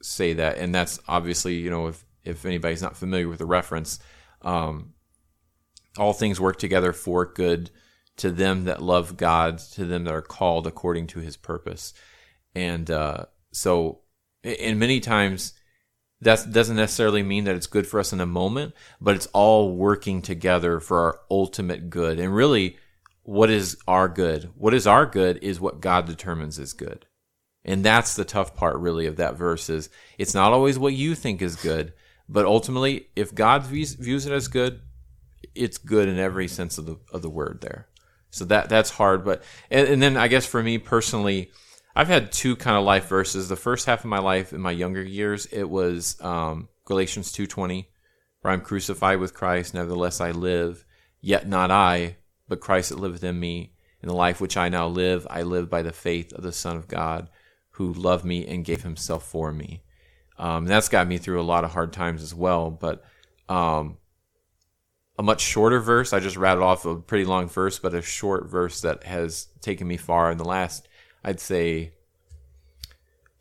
say 0.03 0.35
that, 0.35 0.59
and 0.59 0.75
that's 0.75 1.01
obviously 1.09 1.55
you 1.57 1.71
know 1.71 1.87
if 1.89 2.05
if 2.25 2.45
anybody's 2.45 2.83
not 2.83 2.97
familiar 2.97 3.29
with 3.29 3.39
the 3.39 3.47
reference, 3.47 3.99
um, 4.43 4.93
all 5.99 6.13
things 6.13 6.41
work 6.41 6.59
together 6.59 6.93
for 6.93 7.25
good 7.27 7.71
to 8.19 8.31
them 8.31 8.65
that 8.65 8.83
love 8.83 9.17
God, 9.17 9.59
to 9.59 9.85
them 9.85 10.05
that 10.05 10.15
are 10.15 10.23
called 10.23 10.67
according 10.67 11.07
to 11.09 11.19
His 11.19 11.37
purpose. 11.37 11.95
And 12.55 12.91
uh, 12.91 13.27
so, 13.53 14.01
and 14.45 14.79
many 14.79 15.01
times 15.01 15.55
that 16.23 16.53
doesn't 16.53 16.77
necessarily 16.77 17.23
mean 17.23 17.45
that 17.45 17.57
it's 17.57 17.67
good 17.67 17.87
for 17.87 17.99
us 17.99 18.13
in 18.13 18.21
a 18.21 18.27
moment, 18.27 18.75
but 19.01 19.17
it's 19.17 19.27
all 19.33 19.75
working 19.75 20.23
together 20.23 20.79
for 20.79 21.01
our 21.01 21.21
ultimate 21.31 21.91
good. 21.91 22.21
And 22.21 22.35
really, 22.35 22.77
what 23.25 23.51
is 23.51 23.77
our 23.89 24.09
good? 24.09 24.51
What 24.55 24.73
is 24.73 24.87
our 24.87 25.05
good 25.05 25.39
is 25.43 25.61
what 25.61 25.81
God 25.81 26.07
determines 26.07 26.59
is 26.59 26.73
good. 26.73 27.07
And 27.65 27.85
that's 27.85 28.15
the 28.15 28.25
tough 28.25 28.55
part, 28.55 28.77
really, 28.77 29.07
of 29.07 29.17
that 29.17 29.37
verse 29.37 29.69
is 29.69 29.89
it's 30.17 30.35
not 30.35 30.53
always 30.53 30.79
what 30.79 30.95
you 30.95 31.15
think 31.15 31.43
is 31.43 31.57
good, 31.57 31.93
but 32.29 32.47
ultimately, 32.47 33.09
if 33.17 33.35
God 33.35 33.65
views, 33.65 33.95
views 33.95 34.27
it 34.27 34.33
as 34.33 34.49
good, 34.49 34.81
it's 35.55 35.79
good 35.79 36.09
in 36.09 36.19
every 36.19 36.49
sense 36.49 36.79
of 36.79 36.87
the 36.87 36.97
of 37.13 37.23
the 37.23 37.31
word 37.31 37.61
there. 37.61 37.89
So 38.31 38.45
that 38.47 38.69
that's 38.69 38.91
hard, 38.91 39.25
but 39.25 39.43
and, 39.71 39.89
and 39.89 40.03
then 40.03 40.17
I 40.17 40.29
guess 40.29 40.47
for 40.47 40.63
me 40.63 40.79
personally, 40.79 41.51
I've 41.95 42.09
had 42.09 42.33
two 42.33 42.57
kind 42.57 42.77
of 42.77 42.85
life 42.85 43.09
verses. 43.09 43.49
The 43.49 43.57
first 43.57 43.87
half 43.87 44.01
of 44.01 44.11
my 44.11 44.19
life 44.19 44.53
in 44.53 44.61
my 44.61 44.71
younger 44.71 45.03
years, 45.03 45.47
it 45.47 45.69
was 45.69 46.17
um, 46.21 46.69
Galatians 46.85 47.33
two 47.33 47.47
twenty, 47.47 47.91
where 48.41 48.53
I'm 48.53 48.63
crucified 48.63 49.19
with 49.19 49.35
Christ. 49.35 49.75
Nevertheless, 49.75 50.21
I 50.21 50.31
live, 50.31 50.85
yet 51.21 51.47
not 51.47 51.71
I, 51.71 52.17
but 52.49 52.61
Christ 52.61 52.91
that 52.91 52.99
liveth 52.99 53.25
in 53.25 53.39
me. 53.39 53.75
In 54.03 54.09
the 54.09 54.15
life 54.17 54.41
which 54.41 54.57
I 54.57 54.69
now 54.69 54.89
live, 54.89 55.29
I 55.31 55.43
live 55.43 55.71
by 55.71 55.83
the 55.83 55.93
faith 55.93 56.33
of 56.33 56.43
the 56.43 56.51
Son 56.51 56.77
of 56.77 56.89
God, 56.89 57.29
who 57.71 57.93
loved 57.93 58.25
me 58.25 58.45
and 58.47 58.65
gave 58.65 58.83
Himself 58.83 59.25
for 59.25 59.53
me. 59.53 59.85
Um, 60.39 60.65
that's 60.65 60.89
got 60.89 61.07
me 61.07 61.19
through 61.19 61.41
a 61.41 61.45
lot 61.45 61.63
of 61.63 61.71
hard 61.71 61.93
times 61.93 62.21
as 62.21 62.35
well. 62.35 62.69
But 62.71 63.05
um, 63.49 63.99
a 65.17 65.23
much 65.23 65.41
shorter 65.41 65.79
verse. 65.79 66.13
I 66.13 66.19
just 66.19 66.37
rattled 66.37 66.65
off 66.65 66.85
a 66.85 66.97
pretty 66.97 67.25
long 67.25 67.49
verse, 67.49 67.79
but 67.79 67.95
a 67.95 68.03
short 68.03 68.51
verse 68.51 68.81
that 68.81 69.05
has 69.05 69.47
taken 69.61 69.87
me 69.87 69.99
far 69.99 70.33
in 70.33 70.39
the 70.39 70.45
last 70.45 70.89
I'd 71.25 71.41
say 71.41 71.93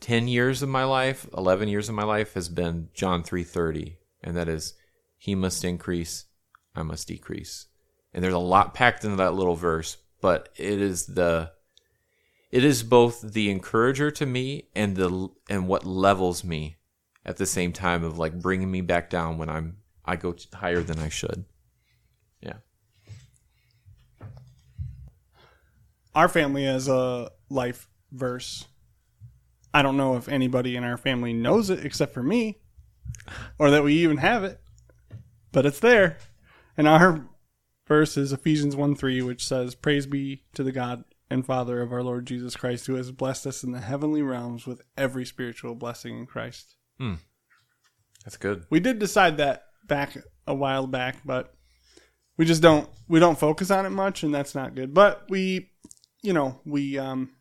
10 0.02 0.28
years 0.28 0.62
of 0.62 0.70
my 0.70 0.84
life, 0.84 1.28
11 1.36 1.70
years 1.70 1.90
of 1.90 1.96
my 1.96 2.04
life 2.04 2.34
has 2.34 2.50
been 2.50 2.90
John 2.94 3.24
3:30, 3.24 3.98
and 4.24 4.36
that 4.36 4.50
is 4.50 4.74
he 5.18 5.36
must 5.36 5.64
increase, 5.64 6.26
I 6.76 6.84
must 6.84 7.08
decrease. 7.08 7.68
And 8.14 8.24
there's 8.24 8.34
a 8.34 8.40
lot 8.40 8.74
packed 8.74 9.04
into 9.06 9.18
that 9.18 9.36
little 9.36 9.56
verse, 9.56 9.98
but 10.20 10.50
it 10.58 10.82
is 10.82 11.06
the 11.06 11.52
it 12.52 12.66
is 12.66 12.84
both 12.84 13.22
the 13.22 13.50
encourager 13.50 14.12
to 14.12 14.26
me 14.26 14.66
and 14.76 14.96
the 14.96 15.30
and 15.50 15.68
what 15.68 15.86
levels 15.86 16.44
me 16.44 16.78
at 17.26 17.38
the 17.38 17.46
same 17.46 17.72
time 17.72 18.04
of 18.04 18.18
like 18.18 18.42
bringing 18.42 18.70
me 18.70 18.82
back 18.82 19.10
down 19.10 19.38
when 19.38 19.50
I'm 19.50 19.78
I 20.04 20.16
go 20.16 20.36
higher 20.54 20.82
than 20.82 21.00
I 21.00 21.10
should. 21.10 21.46
Yeah. 22.42 22.58
Our 26.14 26.28
family 26.28 26.66
has 26.66 26.88
a 26.88 27.32
life 27.50 27.88
verse. 28.12 28.66
I 29.74 29.82
don't 29.82 29.98
know 29.98 30.18
if 30.18 30.28
anybody 30.28 30.76
in 30.76 30.84
our 30.84 30.98
family 30.98 31.34
knows 31.34 31.70
it 31.70 31.86
except 31.86 32.14
for 32.14 32.24
me, 32.24 32.60
or 33.58 33.72
that 33.72 33.84
we 33.84 33.94
even 33.96 34.18
have 34.18 34.44
it, 34.44 34.60
but 35.52 35.66
it's 35.66 35.80
there. 35.80 36.18
And 36.76 36.88
our 36.88 37.26
verse 37.88 38.18
is 38.18 38.34
Ephesians 38.34 38.76
1 38.76 38.96
3, 38.96 39.22
which 39.22 39.46
says, 39.46 39.76
Praise 39.76 40.06
be 40.06 40.44
to 40.54 40.64
the 40.64 40.72
God 40.72 41.04
and 41.30 41.46
Father 41.46 41.82
of 41.82 41.94
our 41.94 42.04
Lord 42.04 42.26
Jesus 42.26 42.58
Christ, 42.58 42.88
who 42.88 42.96
has 42.96 43.12
blessed 43.12 43.48
us 43.48 43.64
in 43.64 43.72
the 43.72 43.80
heavenly 43.80 44.22
realms 44.22 44.68
with 44.68 44.82
every 44.98 45.26
spiritual 45.26 45.76
blessing 45.76 46.20
in 46.20 46.26
Christ. 46.26 46.76
Hmm. 47.00 47.16
That's 48.26 48.38
good. 48.38 48.66
We 48.70 48.80
did 48.80 49.00
decide 49.00 49.38
that 49.38 49.64
back 49.88 50.18
a 50.46 50.54
while 50.54 50.88
back, 50.88 51.18
but 51.26 51.54
we 52.38 52.46
just 52.46 52.62
don't 52.62 52.90
we 53.08 53.20
don't 53.20 53.40
focus 53.40 53.72
on 53.72 53.86
it 53.86 53.92
much, 53.92 54.24
and 54.24 54.34
that's 54.34 54.56
not 54.56 54.76
good. 54.76 54.94
But 54.94 55.26
we, 55.30 55.72
you 56.22 56.34
know, 56.34 56.60
we 56.66 56.98
um, 56.98 57.32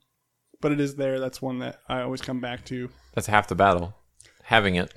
but 0.60 0.72
it 0.72 0.80
is 0.80 0.96
there. 0.96 1.20
That's 1.20 1.40
one 1.40 1.58
that 1.60 1.80
I 1.88 2.02
always 2.02 2.20
come 2.20 2.40
back 2.40 2.64
to. 2.66 2.90
That's 3.14 3.26
half 3.26 3.48
the 3.48 3.54
battle. 3.54 3.94
Having 4.42 4.76
it. 4.76 4.94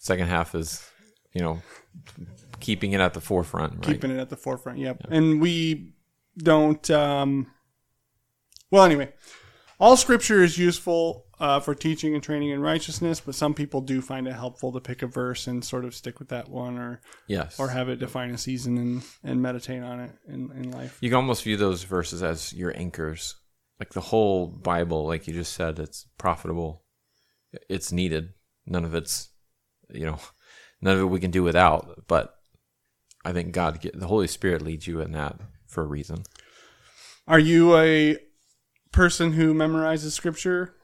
Second 0.00 0.28
half 0.28 0.54
is, 0.54 0.88
you 1.32 1.40
know, 1.40 1.60
keeping 2.60 2.92
it 2.92 3.00
at 3.00 3.14
the 3.14 3.20
forefront. 3.20 3.74
Right? 3.74 3.94
Keeping 3.94 4.10
it 4.10 4.18
at 4.18 4.28
the 4.28 4.36
forefront. 4.36 4.78
Yep. 4.78 5.02
yep. 5.02 5.12
And 5.12 5.40
we 5.40 5.94
don't. 6.36 6.88
Um, 6.90 7.48
well, 8.70 8.84
anyway, 8.84 9.12
all 9.80 9.96
scripture 9.96 10.42
is 10.42 10.58
useful 10.58 11.26
uh, 11.40 11.60
for 11.60 11.74
teaching 11.74 12.14
and 12.14 12.22
training 12.22 12.50
in 12.50 12.60
righteousness, 12.60 13.20
but 13.20 13.34
some 13.34 13.54
people 13.54 13.80
do 13.80 14.00
find 14.00 14.26
it 14.26 14.34
helpful 14.34 14.72
to 14.72 14.80
pick 14.80 15.02
a 15.02 15.06
verse 15.06 15.46
and 15.46 15.64
sort 15.64 15.84
of 15.84 15.94
stick 15.94 16.18
with 16.18 16.28
that 16.28 16.48
one, 16.48 16.78
or 16.78 17.00
yes, 17.26 17.58
or 17.58 17.68
have 17.68 17.88
it 17.88 17.98
define 17.98 18.30
a 18.30 18.38
season 18.38 18.78
and 18.78 19.02
and 19.22 19.42
meditate 19.42 19.82
on 19.82 20.00
it 20.00 20.10
in, 20.26 20.50
in 20.52 20.70
life. 20.70 20.98
You 21.00 21.10
can 21.10 21.16
almost 21.16 21.44
view 21.44 21.56
those 21.56 21.84
verses 21.84 22.22
as 22.22 22.52
your 22.52 22.76
anchors 22.76 23.34
like 23.78 23.92
the 23.92 24.00
whole 24.00 24.46
Bible, 24.46 25.06
like 25.06 25.26
you 25.26 25.34
just 25.34 25.52
said, 25.52 25.78
it's 25.78 26.06
profitable. 26.18 26.82
It's 27.68 27.92
needed. 27.92 28.30
None 28.66 28.84
of 28.84 28.94
it's, 28.94 29.30
you 29.90 30.04
know, 30.04 30.18
none 30.80 30.96
of 30.96 31.02
it 31.02 31.06
we 31.06 31.20
can 31.20 31.30
do 31.30 31.42
without. 31.42 32.06
But 32.08 32.34
I 33.24 33.32
think 33.32 33.52
God, 33.52 33.80
the 33.94 34.06
Holy 34.06 34.26
Spirit 34.26 34.62
leads 34.62 34.86
you 34.86 35.00
in 35.00 35.12
that 35.12 35.38
for 35.66 35.82
a 35.82 35.86
reason. 35.86 36.24
Are 37.26 37.38
you 37.38 37.76
a 37.76 38.16
person 38.90 39.32
who 39.32 39.54
memorizes 39.54 40.12
scripture? 40.12 40.74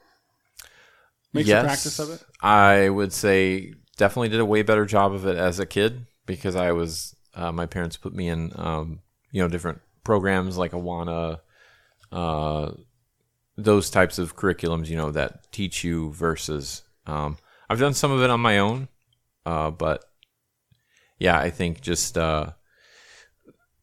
Makes 1.34 1.48
yes, 1.48 1.62
a 1.62 1.66
practice 1.66 1.98
of 1.98 2.10
it? 2.10 2.24
I 2.40 2.88
would 2.88 3.12
say 3.12 3.74
definitely 3.96 4.28
did 4.30 4.40
a 4.40 4.44
way 4.44 4.62
better 4.62 4.86
job 4.86 5.12
of 5.12 5.26
it 5.26 5.36
as 5.36 5.58
a 5.58 5.66
kid 5.66 6.06
because 6.26 6.56
I 6.56 6.72
was, 6.72 7.14
uh, 7.34 7.52
my 7.52 7.66
parents 7.66 7.96
put 7.96 8.14
me 8.14 8.28
in, 8.28 8.52
um, 8.54 9.00
you 9.32 9.42
know, 9.42 9.48
different 9.48 9.80
programs 10.04 10.56
like 10.56 10.72
Awana, 10.72 11.40
uh, 12.12 12.70
those 13.56 13.90
types 13.90 14.18
of 14.18 14.36
curriculums, 14.36 14.88
you 14.88 14.96
know, 14.96 15.10
that 15.10 15.50
teach 15.52 15.84
you 15.84 16.12
versus. 16.12 16.82
Um, 17.06 17.36
I've 17.68 17.80
done 17.80 17.94
some 17.94 18.12
of 18.12 18.22
it 18.22 18.30
on 18.30 18.40
my 18.40 18.58
own, 18.58 18.88
uh, 19.44 19.70
but 19.70 20.04
yeah, 21.18 21.38
I 21.38 21.50
think 21.50 21.80
just 21.80 22.16
uh, 22.16 22.52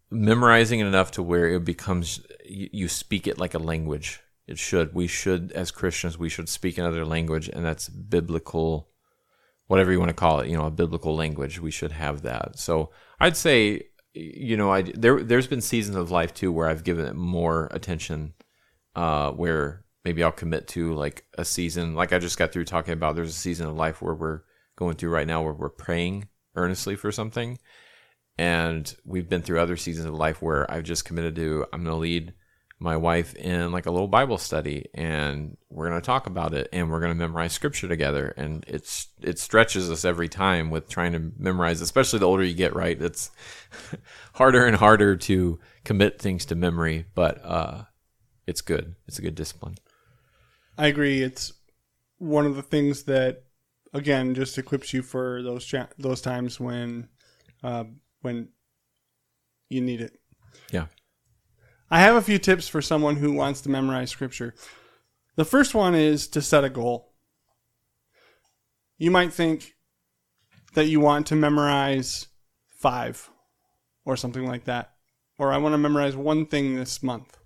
memorizing 0.10 0.80
it 0.80 0.88
enough 0.88 1.12
to 1.12 1.24
where 1.24 1.48
it 1.50 1.66
becomes 1.66 2.26
you, 2.46 2.70
you, 2.72 2.88
speak 2.88 3.28
it 3.28 3.38
like 3.38 3.54
a 3.54 3.60
language. 3.60 4.22
It 4.52 4.60
should. 4.60 4.94
We 4.94 5.08
should, 5.08 5.52
as 5.54 5.72
Christians, 5.72 6.18
we 6.18 6.30
should 6.30 6.50
speak 6.50 6.78
another 6.78 7.06
language, 7.06 7.50
and 7.50 7.66
that's 7.66 7.90
biblical, 7.90 8.90
whatever 9.68 9.92
you 9.92 10.00
want 10.00 10.10
to 10.10 10.14
call 10.14 10.42
it. 10.42 10.50
You 10.50 10.58
know, 10.58 10.66
a 10.66 10.72
biblical 10.72 11.16
language. 11.16 11.60
We 11.60 11.72
should 11.72 11.94
have 11.94 12.22
that. 12.24 12.60
So 12.60 12.92
I'd 13.20 13.38
say 13.38 13.92
you 14.14 14.58
know, 14.58 14.72
I 14.72 14.82
there 14.82 15.24
there's 15.24 15.48
been 15.48 15.62
seasons 15.62 15.96
of 15.96 16.12
life 16.12 16.34
too 16.34 16.52
where 16.52 16.68
I've 16.68 16.84
given 16.84 17.06
it 17.06 17.16
more 17.16 17.70
attention, 17.72 18.34
uh, 18.96 19.32
where 19.32 19.86
maybe 20.04 20.24
I'll 20.24 20.32
commit 20.32 20.68
to 20.70 20.94
like 20.94 21.26
a 21.38 21.46
season. 21.46 21.96
Like 21.96 22.12
I 22.12 22.20
just 22.20 22.38
got 22.38 22.52
through 22.52 22.66
talking 22.66 22.94
about, 22.94 23.16
there's 23.16 23.30
a 23.30 23.34
season 23.34 23.68
of 23.68 23.76
life 23.76 24.02
where 24.02 24.14
we're 24.14 24.42
going 24.76 24.96
through 24.96 25.12
right 25.12 25.28
now 25.28 25.42
where 25.44 25.54
we're 25.54 25.70
praying 25.70 26.28
earnestly 26.56 26.96
for 26.96 27.12
something, 27.12 27.58
and 28.38 28.94
we've 29.06 29.30
been 29.30 29.42
through 29.42 29.60
other 29.60 29.78
seasons 29.78 30.08
of 30.08 30.14
life 30.14 30.42
where 30.42 30.70
I've 30.70 30.84
just 30.84 31.06
committed 31.06 31.36
to 31.38 31.66
I'm 31.72 31.84
going 31.84 31.96
to 31.96 32.00
lead 32.00 32.34
my 32.82 32.98
wife 32.98 33.36
in 33.36 33.72
like 33.72 33.86
a 33.86 33.92
little 33.92 34.08
Bible 34.08 34.38
study 34.38 34.88
and 34.94 35.56
we're 35.70 35.88
going 35.88 36.02
to 36.02 36.06
talk 36.06 36.26
about 36.26 36.54
it 36.54 36.68
and 36.74 36.90
we're 36.90 37.00
going 37.00 37.12
to 37.12 37.18
memorize 37.18 37.54
scripture 37.54 37.88
together. 37.88 38.34
And 38.36 38.66
it's 38.68 39.08
it 39.22 39.38
stretches 39.38 39.92
us 39.92 40.04
every 40.04 40.28
time 40.28 40.72
with 40.72 40.90
trying 40.90 41.14
to 41.14 41.32
memorize 41.38 41.80
especially 41.82 42.20
the 42.20 42.28
older 42.28 42.44
you 42.44 42.56
get 42.56 42.76
right? 42.76 43.00
It's 43.00 43.30
harder 44.34 44.66
and 44.66 44.76
harder 44.76 45.16
to 45.16 45.60
commit 45.84 46.20
things 46.20 46.46
to 46.46 46.56
memory 46.56 47.06
but 47.14 47.44
uh 47.46 47.84
it's 48.48 48.62
good. 48.62 48.96
It's 49.08 49.20
a 49.20 49.22
good 49.22 49.36
discipline. 49.36 49.76
I 50.78 50.88
agree. 50.88 51.22
It's 51.22 51.54
one 52.18 52.46
of 52.46 52.56
the 52.56 52.62
things 52.62 53.04
that, 53.04 53.44
again, 53.94 54.34
just 54.34 54.58
equips 54.58 54.94
you 54.94 55.04
for 55.04 55.42
those 55.44 55.66
cha- 55.66 55.90
those 55.98 56.22
times 56.22 56.60
when, 56.60 57.08
uh, 57.64 57.86
when 58.22 58.50
you 59.70 59.82
need 59.82 60.02
it. 60.02 60.20
yeah 60.72 60.88
I 61.92 62.00
have 62.00 62.16
a 62.16 62.22
few 62.22 62.40
tips 62.40 62.70
for 62.70 62.82
someone 62.82 63.18
who 63.18 63.34
wants 63.34 63.60
to 63.62 63.70
memorize 63.70 64.10
scripture. 64.10 64.56
The 65.36 65.44
first 65.44 65.76
one 65.76 65.94
is 65.94 66.26
to 66.30 66.42
set 66.42 66.64
a 66.64 66.70
goal. 66.70 67.12
You 68.98 69.12
might 69.12 69.34
think 69.34 69.76
that 70.74 70.88
you 70.88 71.02
want 71.02 71.28
to 71.28 71.36
memorize 71.36 72.28
five 72.70 73.30
or 74.06 74.16
something 74.16 74.48
like 74.48 74.64
that. 74.66 74.94
Or 75.38 75.52
I 75.52 75.58
want 75.58 75.74
to 75.74 75.78
memorize 75.78 76.16
one 76.16 76.46
thing 76.46 76.76
this 76.76 77.04
month. 77.04 77.38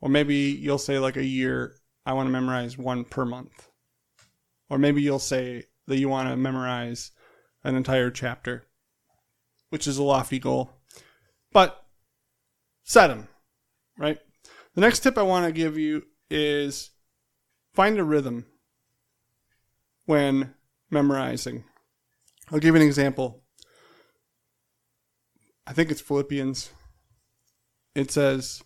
Or 0.00 0.08
maybe 0.08 0.36
you'll 0.36 0.78
say, 0.78 0.98
like 0.98 1.18
a 1.18 1.24
year, 1.24 1.74
I 2.06 2.14
want 2.14 2.26
to 2.28 2.32
memorize 2.32 2.78
one 2.78 3.04
per 3.04 3.26
month. 3.26 3.68
Or 4.70 4.78
maybe 4.78 5.02
you'll 5.02 5.18
say 5.18 5.64
that 5.88 5.98
you 5.98 6.08
want 6.08 6.30
to 6.30 6.36
memorize 6.36 7.10
an 7.64 7.74
entire 7.74 8.10
chapter, 8.10 8.66
which 9.68 9.86
is 9.86 9.98
a 9.98 10.02
lofty 10.02 10.38
goal. 10.38 10.70
But 11.52 11.79
set 12.90 13.06
them, 13.06 13.28
right? 13.96 14.18
The 14.74 14.80
next 14.80 14.98
tip 14.98 15.16
I 15.16 15.22
want 15.22 15.46
to 15.46 15.52
give 15.52 15.78
you 15.78 16.06
is 16.28 16.90
find 17.72 17.96
a 18.00 18.04
rhythm 18.04 18.46
when 20.06 20.54
memorizing. 20.90 21.62
I'll 22.50 22.58
give 22.58 22.74
you 22.74 22.80
an 22.80 22.86
example. 22.86 23.44
I 25.68 25.72
think 25.72 25.92
it's 25.92 26.00
Philippians. 26.00 26.70
It 27.94 28.10
says, 28.10 28.60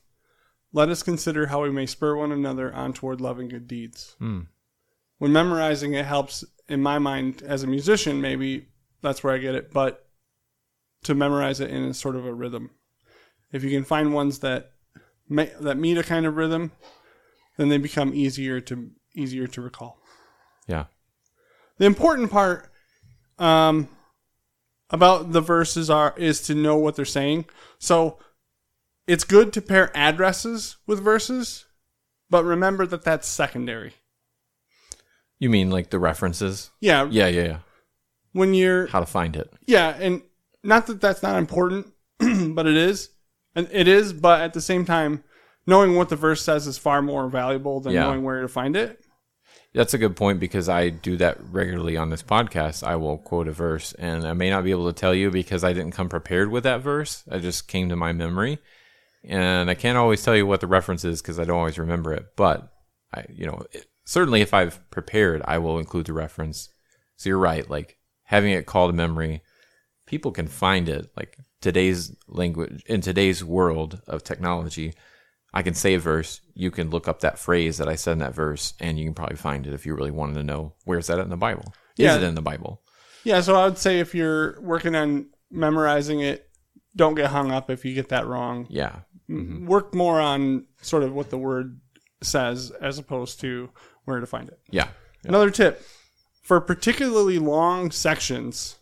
Let 0.72 0.88
us 0.88 1.02
consider 1.02 1.48
how 1.48 1.62
we 1.62 1.70
may 1.70 1.84
spur 1.84 2.16
one 2.16 2.32
another 2.32 2.72
on 2.72 2.94
toward 2.94 3.20
loving 3.20 3.48
good 3.48 3.68
deeds. 3.68 4.16
Hmm. 4.20 4.40
When 5.18 5.34
memorizing, 5.34 5.92
it 5.92 6.06
helps, 6.06 6.44
in 6.66 6.82
my 6.82 6.98
mind, 6.98 7.42
as 7.42 7.62
a 7.62 7.66
musician, 7.66 8.22
maybe 8.22 8.68
that's 9.02 9.22
where 9.22 9.34
I 9.34 9.38
get 9.38 9.54
it, 9.54 9.70
but 9.70 10.08
to 11.02 11.14
memorize 11.14 11.60
it 11.60 11.70
in 11.70 11.84
a 11.84 11.92
sort 11.92 12.16
of 12.16 12.24
a 12.24 12.32
rhythm. 12.32 12.70
If 13.54 13.62
you 13.62 13.70
can 13.70 13.84
find 13.84 14.12
ones 14.12 14.40
that 14.40 14.72
may, 15.28 15.50
that 15.60 15.76
meet 15.76 15.96
a 15.96 16.02
kind 16.02 16.26
of 16.26 16.36
rhythm, 16.36 16.72
then 17.56 17.68
they 17.68 17.78
become 17.78 18.12
easier 18.12 18.60
to 18.62 18.90
easier 19.14 19.46
to 19.46 19.60
recall. 19.62 20.00
yeah 20.66 20.86
The 21.78 21.86
important 21.86 22.30
part 22.32 22.68
um, 23.38 23.88
about 24.90 25.30
the 25.32 25.40
verses 25.40 25.88
are 25.88 26.14
is 26.16 26.40
to 26.48 26.54
know 26.54 26.76
what 26.76 26.96
they're 26.96 27.04
saying. 27.04 27.44
So 27.78 28.18
it's 29.06 29.24
good 29.24 29.52
to 29.52 29.62
pair 29.62 29.90
addresses 29.96 30.76
with 30.86 31.00
verses, 31.02 31.66
but 32.30 32.44
remember 32.44 32.86
that 32.86 33.04
that's 33.04 33.28
secondary. 33.28 33.92
you 35.38 35.48
mean 35.48 35.70
like 35.70 35.90
the 35.90 35.98
references 35.98 36.70
Yeah, 36.80 37.06
yeah 37.10 37.28
yeah 37.28 37.44
yeah 37.44 37.58
when 38.32 38.52
you're 38.54 38.86
how 38.88 39.00
to 39.00 39.06
find 39.06 39.36
it 39.36 39.52
yeah, 39.66 39.94
and 40.00 40.22
not 40.64 40.86
that 40.88 41.00
that's 41.00 41.22
not 41.22 41.36
important, 41.38 41.86
but 42.18 42.66
it 42.66 42.76
is, 42.76 43.10
and 43.54 43.68
it 43.70 43.88
is. 43.88 44.12
But 44.12 44.40
at 44.40 44.54
the 44.54 44.60
same 44.60 44.84
time, 44.84 45.22
knowing 45.66 45.96
what 45.96 46.08
the 46.08 46.16
verse 46.16 46.42
says 46.42 46.66
is 46.66 46.78
far 46.78 47.02
more 47.02 47.28
valuable 47.28 47.80
than 47.80 47.92
Yeah. 47.92 48.04
knowing 48.04 48.22
where 48.22 48.42
to 48.42 48.48
find 48.48 48.76
it. 48.76 49.00
That's 49.72 49.94
a 49.94 49.98
good 49.98 50.14
point 50.14 50.38
because 50.38 50.68
I 50.68 50.88
do 50.90 51.16
that 51.16 51.36
regularly 51.50 51.96
on 51.96 52.10
this 52.10 52.22
podcast. 52.22 52.86
I 52.86 52.94
will 52.94 53.18
quote 53.18 53.48
a 53.48 53.52
verse 53.52 53.92
and 53.94 54.24
I 54.24 54.32
may 54.32 54.48
not 54.48 54.62
be 54.62 54.70
able 54.70 54.86
to 54.86 54.92
tell 54.98 55.12
you 55.14 55.30
because 55.32 55.64
I 55.64 55.72
didn't 55.72 55.90
come 55.92 56.08
prepared 56.08 56.50
with 56.50 56.62
that 56.62 56.80
verse. 56.80 57.24
I 57.28 57.38
just 57.40 57.66
came 57.66 57.88
to 57.88 57.96
my 57.96 58.12
memory. 58.12 58.58
And 59.24 59.70
I 59.70 59.74
can't 59.74 59.98
always 59.98 60.22
tell 60.22 60.36
you 60.36 60.46
what 60.46 60.60
the 60.60 60.66
reference 60.68 61.04
is 61.04 61.22
because 61.22 61.40
I 61.40 61.44
don't 61.44 61.58
always 61.58 61.78
remember 61.78 62.12
it. 62.12 62.36
But 62.36 62.70
I, 63.12 63.24
you 63.28 63.46
know, 63.46 63.64
it, 63.72 63.86
certainly 64.04 64.42
if 64.42 64.54
I've 64.54 64.78
prepared, 64.90 65.42
I 65.46 65.58
will 65.58 65.78
include 65.78 66.06
the 66.06 66.12
reference. 66.12 66.68
So 67.16 67.30
you're 67.30 67.38
right. 67.38 67.68
Like 67.68 67.96
having 68.24 68.52
it 68.52 68.66
called 68.66 68.90
to 68.90 68.96
memory, 68.96 69.42
people 70.06 70.30
can 70.30 70.46
find 70.46 70.88
it. 70.88 71.10
Like 71.16 71.38
today's 71.64 72.14
language, 72.28 72.82
in 72.86 73.00
today's 73.00 73.42
world 73.42 74.00
of 74.06 74.22
technology, 74.22 74.94
I 75.52 75.62
can 75.62 75.74
say 75.74 75.94
a 75.94 75.98
verse. 75.98 76.40
You 76.54 76.70
can 76.70 76.90
look 76.90 77.08
up 77.08 77.20
that 77.20 77.38
phrase 77.38 77.78
that 77.78 77.88
I 77.88 77.96
said 77.96 78.12
in 78.12 78.18
that 78.18 78.34
verse, 78.34 78.74
and 78.80 78.98
you 78.98 79.04
can 79.06 79.14
probably 79.14 79.36
find 79.36 79.66
it 79.66 79.72
if 79.74 79.84
you 79.86 79.94
really 79.94 80.10
wanted 80.12 80.34
to 80.34 80.44
know 80.44 80.74
where's 80.84 81.08
that 81.08 81.18
in 81.18 81.30
the 81.30 81.36
Bible. 81.36 81.74
Is 81.98 82.04
Yeah. 82.04 82.16
it 82.16 82.22
in 82.22 82.34
the 82.34 82.42
Bible? 82.42 82.82
Yeah, 83.24 83.40
so 83.40 83.56
I 83.56 83.64
would 83.64 83.78
say 83.78 83.98
if 84.00 84.14
you're 84.14 84.60
working 84.60 84.94
on 84.94 85.26
memorizing 85.50 86.20
it, 86.20 86.48
don't 86.94 87.14
get 87.14 87.30
hung 87.30 87.50
up 87.50 87.70
if 87.70 87.84
you 87.84 87.94
get 87.94 88.10
that 88.10 88.26
wrong. 88.26 88.66
Yeah, 88.68 89.00
mm-hmm. 89.28 89.66
Work 89.66 89.94
more 89.94 90.20
on 90.20 90.66
sort 90.82 91.02
of 91.02 91.12
what 91.12 91.30
the 91.30 91.38
word 91.38 91.80
says 92.22 92.70
as 92.80 92.98
opposed 92.98 93.40
to 93.40 93.70
where 94.04 94.20
to 94.20 94.26
find 94.26 94.48
it. 94.48 94.60
yeah, 94.70 94.88
Another 95.24 95.50
tip 95.50 95.82
for 96.42 96.60
particularly 96.60 97.38
long 97.38 97.90
sections, 97.90 98.76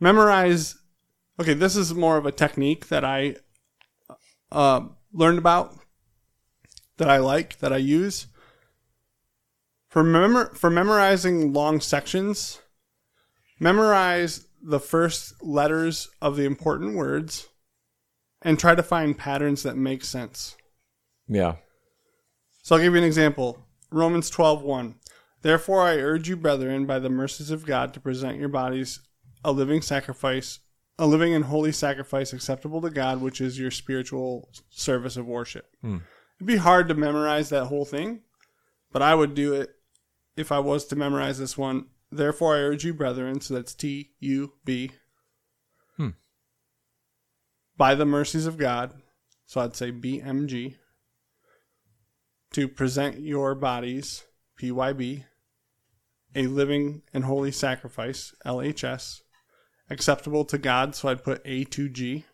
memorize. 0.00 0.76
Okay, 1.38 1.54
this 1.54 1.76
is 1.76 1.94
more 1.94 2.16
of 2.16 2.26
a 2.26 2.32
technique 2.32 2.88
that 2.88 3.04
I 3.04 3.36
uh, 4.50 4.82
learned 5.12 5.38
about, 5.38 5.74
that 6.96 7.08
I 7.08 7.18
like, 7.18 7.58
that 7.60 7.72
I 7.72 7.78
use. 7.78 8.26
For, 9.88 10.02
memor- 10.02 10.54
for 10.54 10.70
memorizing 10.70 11.52
long 11.52 11.80
sections, 11.80 12.60
memorize 13.58 14.46
the 14.62 14.80
first 14.80 15.42
letters 15.42 16.08
of 16.20 16.36
the 16.36 16.44
important 16.44 16.94
words 16.94 17.48
and 18.42 18.58
try 18.58 18.74
to 18.74 18.82
find 18.82 19.16
patterns 19.16 19.62
that 19.62 19.76
make 19.76 20.04
sense. 20.04 20.56
yeah, 21.28 21.56
So 22.62 22.76
I'll 22.76 22.82
give 22.82 22.92
you 22.92 22.98
an 22.98 23.04
example. 23.04 23.58
Romans 23.90 24.30
12:1. 24.30 24.94
Therefore 25.42 25.82
I 25.82 25.96
urge 25.96 26.28
you 26.28 26.36
brethren 26.36 26.86
by 26.86 26.98
the 26.98 27.10
mercies 27.10 27.50
of 27.50 27.66
God 27.66 27.92
to 27.94 28.00
present 28.00 28.38
your 28.38 28.48
bodies 28.48 29.00
a 29.44 29.52
living 29.52 29.82
sacrifice, 29.82 30.60
a 30.98 31.06
living 31.06 31.34
and 31.34 31.46
holy 31.46 31.72
sacrifice 31.72 32.32
acceptable 32.32 32.80
to 32.82 32.90
God, 32.90 33.20
which 33.20 33.40
is 33.40 33.58
your 33.58 33.70
spiritual 33.70 34.50
service 34.70 35.16
of 35.16 35.26
worship. 35.26 35.66
It'd 36.36 36.46
be 36.46 36.56
hard 36.56 36.88
to 36.88 36.94
memorize 36.94 37.48
that 37.50 37.66
whole 37.66 37.84
thing, 37.84 38.20
but 38.92 39.02
I 39.02 39.14
would 39.14 39.34
do 39.34 39.54
it 39.54 39.70
if 40.36 40.50
I 40.52 40.58
was 40.58 40.86
to 40.86 40.96
memorize 40.96 41.38
this 41.38 41.56
one. 41.58 41.86
Therefore 42.10 42.56
I 42.56 42.60
urge 42.60 42.84
you 42.84 42.94
brethren, 42.94 43.40
so 43.40 43.54
that's 43.54 43.74
T 43.74 44.10
U 44.20 44.54
B. 44.64 44.90
Hmm. 45.96 46.10
By 47.76 47.94
the 47.94 48.06
mercies 48.06 48.46
of 48.46 48.58
God, 48.58 48.94
so 49.46 49.60
I'd 49.60 49.76
say 49.76 49.92
BMG 49.92 50.76
to 52.52 52.68
present 52.68 53.20
your 53.20 53.54
bodies, 53.54 54.24
PYB, 54.60 55.24
a 56.34 56.46
living 56.46 57.02
and 57.12 57.24
holy 57.24 57.52
sacrifice, 57.52 58.34
LHS, 58.44 59.20
acceptable 59.90 60.44
to 60.46 60.56
God, 60.56 60.94
so 60.94 61.08
I'd 61.08 61.24
put 61.24 61.44
A2G, 61.44 62.24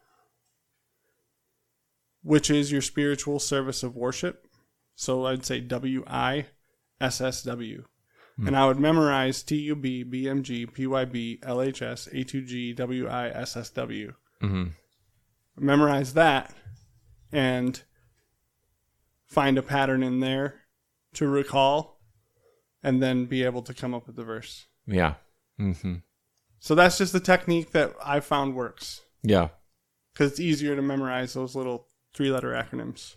which 2.22 2.50
is 2.50 2.70
your 2.70 2.82
spiritual 2.82 3.38
service 3.38 3.82
of 3.82 3.96
worship, 3.96 4.46
so 4.94 5.26
I'd 5.26 5.44
say 5.44 5.60
WISSW. 5.60 6.44
And 8.38 8.54
I 8.54 8.66
would 8.66 8.78
memorize 8.78 9.42
TUB, 9.42 9.82
BMG, 9.82 10.70
PYB, 10.70 11.40
LHS, 11.40 12.12
A2G, 12.12 12.76
WISSW. 12.76 14.14
hmm 14.40 14.64
Memorize 15.58 16.12
that 16.12 16.54
and 17.32 17.82
find 19.24 19.56
a 19.56 19.62
pattern 19.62 20.02
in 20.02 20.20
there 20.20 20.60
to 21.14 21.26
recall 21.26 21.98
and 22.82 23.02
then 23.02 23.24
be 23.24 23.42
able 23.42 23.62
to 23.62 23.72
come 23.72 23.94
up 23.94 24.06
with 24.06 24.16
the 24.16 24.24
verse. 24.24 24.66
yeah, 24.86 25.14
hmm 25.56 25.94
So 26.60 26.74
that's 26.74 26.98
just 26.98 27.12
the 27.12 27.20
technique 27.20 27.72
that 27.72 27.94
I 28.04 28.20
found 28.20 28.54
works 28.54 29.02
yeah, 29.22 29.48
because 30.12 30.32
it's 30.32 30.40
easier 30.40 30.74
to 30.76 30.82
memorize 30.82 31.34
those 31.34 31.54
little 31.54 31.86
three 32.14 32.30
letter 32.30 32.52
acronyms. 32.52 33.16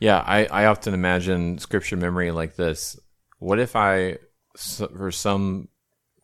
yeah. 0.00 0.22
I 0.26 0.46
I 0.46 0.66
often 0.66 0.94
imagine 0.94 1.58
scripture 1.58 1.96
memory 1.96 2.30
like 2.30 2.56
this. 2.56 2.98
What 3.38 3.58
if 3.58 3.76
I, 3.76 4.18
s- 4.56 4.82
for 4.96 5.10
some 5.12 5.68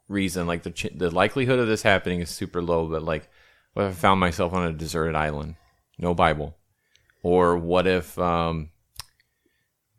reason, 0.08 0.46
like 0.46 0.62
the 0.62 0.70
ch- 0.70 0.94
the 0.96 1.10
likelihood 1.10 1.58
of 1.58 1.66
this 1.68 1.82
happening 1.82 2.20
is 2.20 2.30
super 2.30 2.62
low, 2.62 2.86
but 2.88 3.02
like, 3.02 3.28
what 3.74 3.86
if 3.86 3.92
I 3.92 3.94
found 3.94 4.20
myself 4.20 4.52
on 4.52 4.66
a 4.66 4.72
deserted 4.72 5.14
island, 5.14 5.56
no 5.98 6.14
Bible, 6.14 6.56
or 7.22 7.56
what 7.58 7.86
if 7.86 8.18
um, 8.18 8.70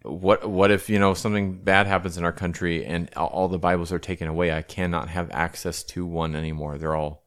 what 0.08 0.50
what 0.50 0.72
if 0.72 0.90
you 0.90 1.00
know 1.00 1.14
something 1.14 1.64
bad 1.64 1.88
happens 1.88 2.18
in 2.18 2.24
our 2.24 2.32
country 2.32 2.86
and 2.86 3.14
all, 3.16 3.48
the 3.48 3.60
Bibles 3.60 3.92
are 3.92 4.00
taken 4.00 4.28
away? 4.28 4.52
I 4.52 4.62
cannot 4.62 5.10
have 5.10 5.30
access 5.32 5.84
to 5.84 6.06
one 6.06 6.36
anymore. 6.36 6.78
They're 6.78 6.96
all, 6.96 7.24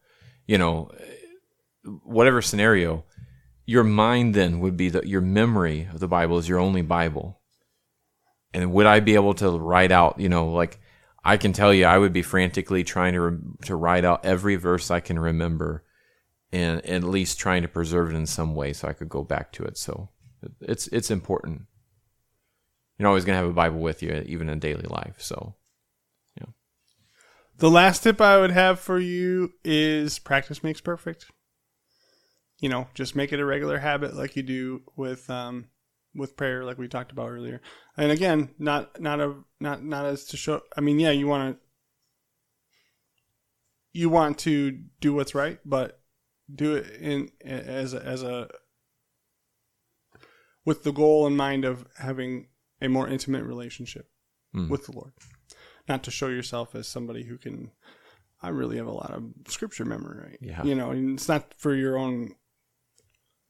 you 0.46 0.58
know, 0.58 0.90
whatever 2.04 2.42
scenario. 2.42 3.04
your 3.70 3.84
mind 3.84 4.34
then 4.34 4.58
would 4.58 4.76
be 4.76 4.88
that 4.88 5.06
your 5.06 5.20
memory 5.20 5.88
of 5.92 6.00
the 6.00 6.08
Bible 6.08 6.38
is 6.38 6.48
your 6.48 6.58
only 6.58 6.82
Bible. 6.82 7.40
And 8.52 8.72
would 8.72 8.86
I 8.86 8.98
be 8.98 9.14
able 9.14 9.34
to 9.34 9.48
write 9.50 9.92
out, 9.92 10.18
you 10.18 10.28
know, 10.28 10.48
like 10.48 10.80
I 11.22 11.36
can 11.36 11.52
tell 11.52 11.72
you, 11.72 11.84
I 11.84 11.96
would 11.96 12.12
be 12.12 12.22
frantically 12.22 12.82
trying 12.82 13.12
to 13.12 13.20
re- 13.20 13.38
to 13.66 13.76
write 13.76 14.04
out 14.04 14.24
every 14.24 14.56
verse 14.56 14.90
I 14.90 14.98
can 14.98 15.20
remember, 15.20 15.84
and, 16.50 16.84
and 16.84 17.04
at 17.04 17.10
least 17.10 17.38
trying 17.38 17.62
to 17.62 17.68
preserve 17.68 18.10
it 18.10 18.16
in 18.16 18.26
some 18.26 18.56
way 18.56 18.72
so 18.72 18.88
I 18.88 18.92
could 18.92 19.08
go 19.08 19.22
back 19.22 19.52
to 19.52 19.62
it. 19.62 19.78
So 19.78 20.08
it's 20.60 20.88
it's 20.88 21.12
important. 21.12 21.66
You're 23.00 23.08
always 23.08 23.24
going 23.24 23.32
to 23.32 23.40
have 23.40 23.48
a 23.48 23.54
Bible 23.54 23.78
with 23.78 24.02
you, 24.02 24.22
even 24.26 24.50
in 24.50 24.58
daily 24.58 24.86
life. 24.86 25.14
So 25.16 25.54
yeah. 26.38 26.48
The 27.56 27.70
last 27.70 28.02
tip 28.02 28.20
I 28.20 28.36
would 28.38 28.50
have 28.50 28.78
for 28.78 28.98
you 28.98 29.54
is 29.64 30.18
practice 30.18 30.62
makes 30.62 30.82
perfect. 30.82 31.30
You 32.58 32.68
know, 32.68 32.88
just 32.92 33.16
make 33.16 33.32
it 33.32 33.40
a 33.40 33.44
regular 33.46 33.78
habit 33.78 34.14
like 34.14 34.36
you 34.36 34.42
do 34.42 34.82
with 34.96 35.30
um 35.30 35.70
with 36.14 36.36
prayer 36.36 36.62
like 36.62 36.76
we 36.76 36.88
talked 36.88 37.10
about 37.10 37.30
earlier. 37.30 37.62
And 37.96 38.12
again, 38.12 38.50
not 38.58 39.00
not 39.00 39.18
a 39.18 39.34
not 39.60 39.82
not 39.82 40.04
as 40.04 40.26
to 40.26 40.36
show 40.36 40.60
I 40.76 40.82
mean, 40.82 41.00
yeah, 41.00 41.10
you 41.10 41.26
want 41.26 41.56
to 41.56 41.60
you 43.98 44.10
want 44.10 44.36
to 44.40 44.78
do 45.00 45.14
what's 45.14 45.34
right, 45.34 45.58
but 45.64 46.02
do 46.54 46.74
it 46.74 47.00
in 47.00 47.30
as 47.42 47.94
a, 47.94 48.04
as 48.04 48.22
a 48.22 48.50
with 50.66 50.84
the 50.84 50.92
goal 50.92 51.26
in 51.26 51.34
mind 51.34 51.64
of 51.64 51.86
having 51.96 52.48
a 52.80 52.88
more 52.88 53.08
intimate 53.08 53.44
relationship 53.44 54.08
hmm. 54.52 54.68
with 54.68 54.86
the 54.86 54.92
Lord 54.92 55.12
not 55.90 56.04
to 56.04 56.10
show 56.10 56.28
yourself 56.28 56.74
as 56.74 56.86
somebody 56.86 57.24
who 57.24 57.36
can 57.36 57.70
I 58.42 58.48
really 58.48 58.76
have 58.78 58.86
a 58.86 58.92
lot 58.92 59.10
of 59.10 59.24
scripture 59.48 59.84
memory? 59.84 60.38
Yeah. 60.40 60.62
You 60.62 60.74
know, 60.74 60.92
and 60.92 61.18
it's 61.18 61.28
not 61.28 61.52
for 61.58 61.74
your 61.74 61.98
own 61.98 62.34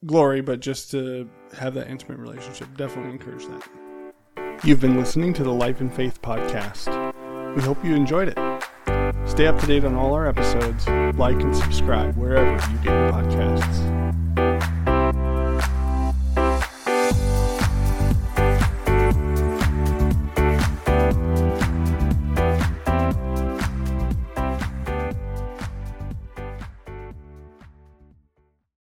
glory, 0.05 0.41
but 0.41 0.61
just 0.61 0.91
to 0.93 1.29
have 1.59 1.75
that 1.75 1.89
intimate 1.89 2.19
relationship. 2.19 2.69
Definitely 2.77 3.13
encourage 3.13 3.47
that. 3.47 4.65
You've 4.65 4.81
been 4.81 4.97
listening 4.97 5.33
to 5.35 5.45
the 5.45 5.53
Life 5.53 5.81
in 5.81 5.91
Faith 5.91 6.21
podcast. 6.23 6.89
We 7.55 7.63
hope 7.63 7.85
you 7.85 7.95
enjoyed 7.95 8.29
it. 8.29 8.39
Stay 9.29 9.47
up 9.47 9.59
to 9.61 9.67
date 9.67 9.85
on 9.85 9.95
all 9.95 10.15
our 10.15 10.27
episodes, 10.27 10.89
like 11.17 11.41
and 11.41 11.55
subscribe 11.55 12.17
wherever 12.17 12.51
you 12.73 12.79
get 12.79 12.87
your 12.87 13.13
podcasts. 13.13 14.00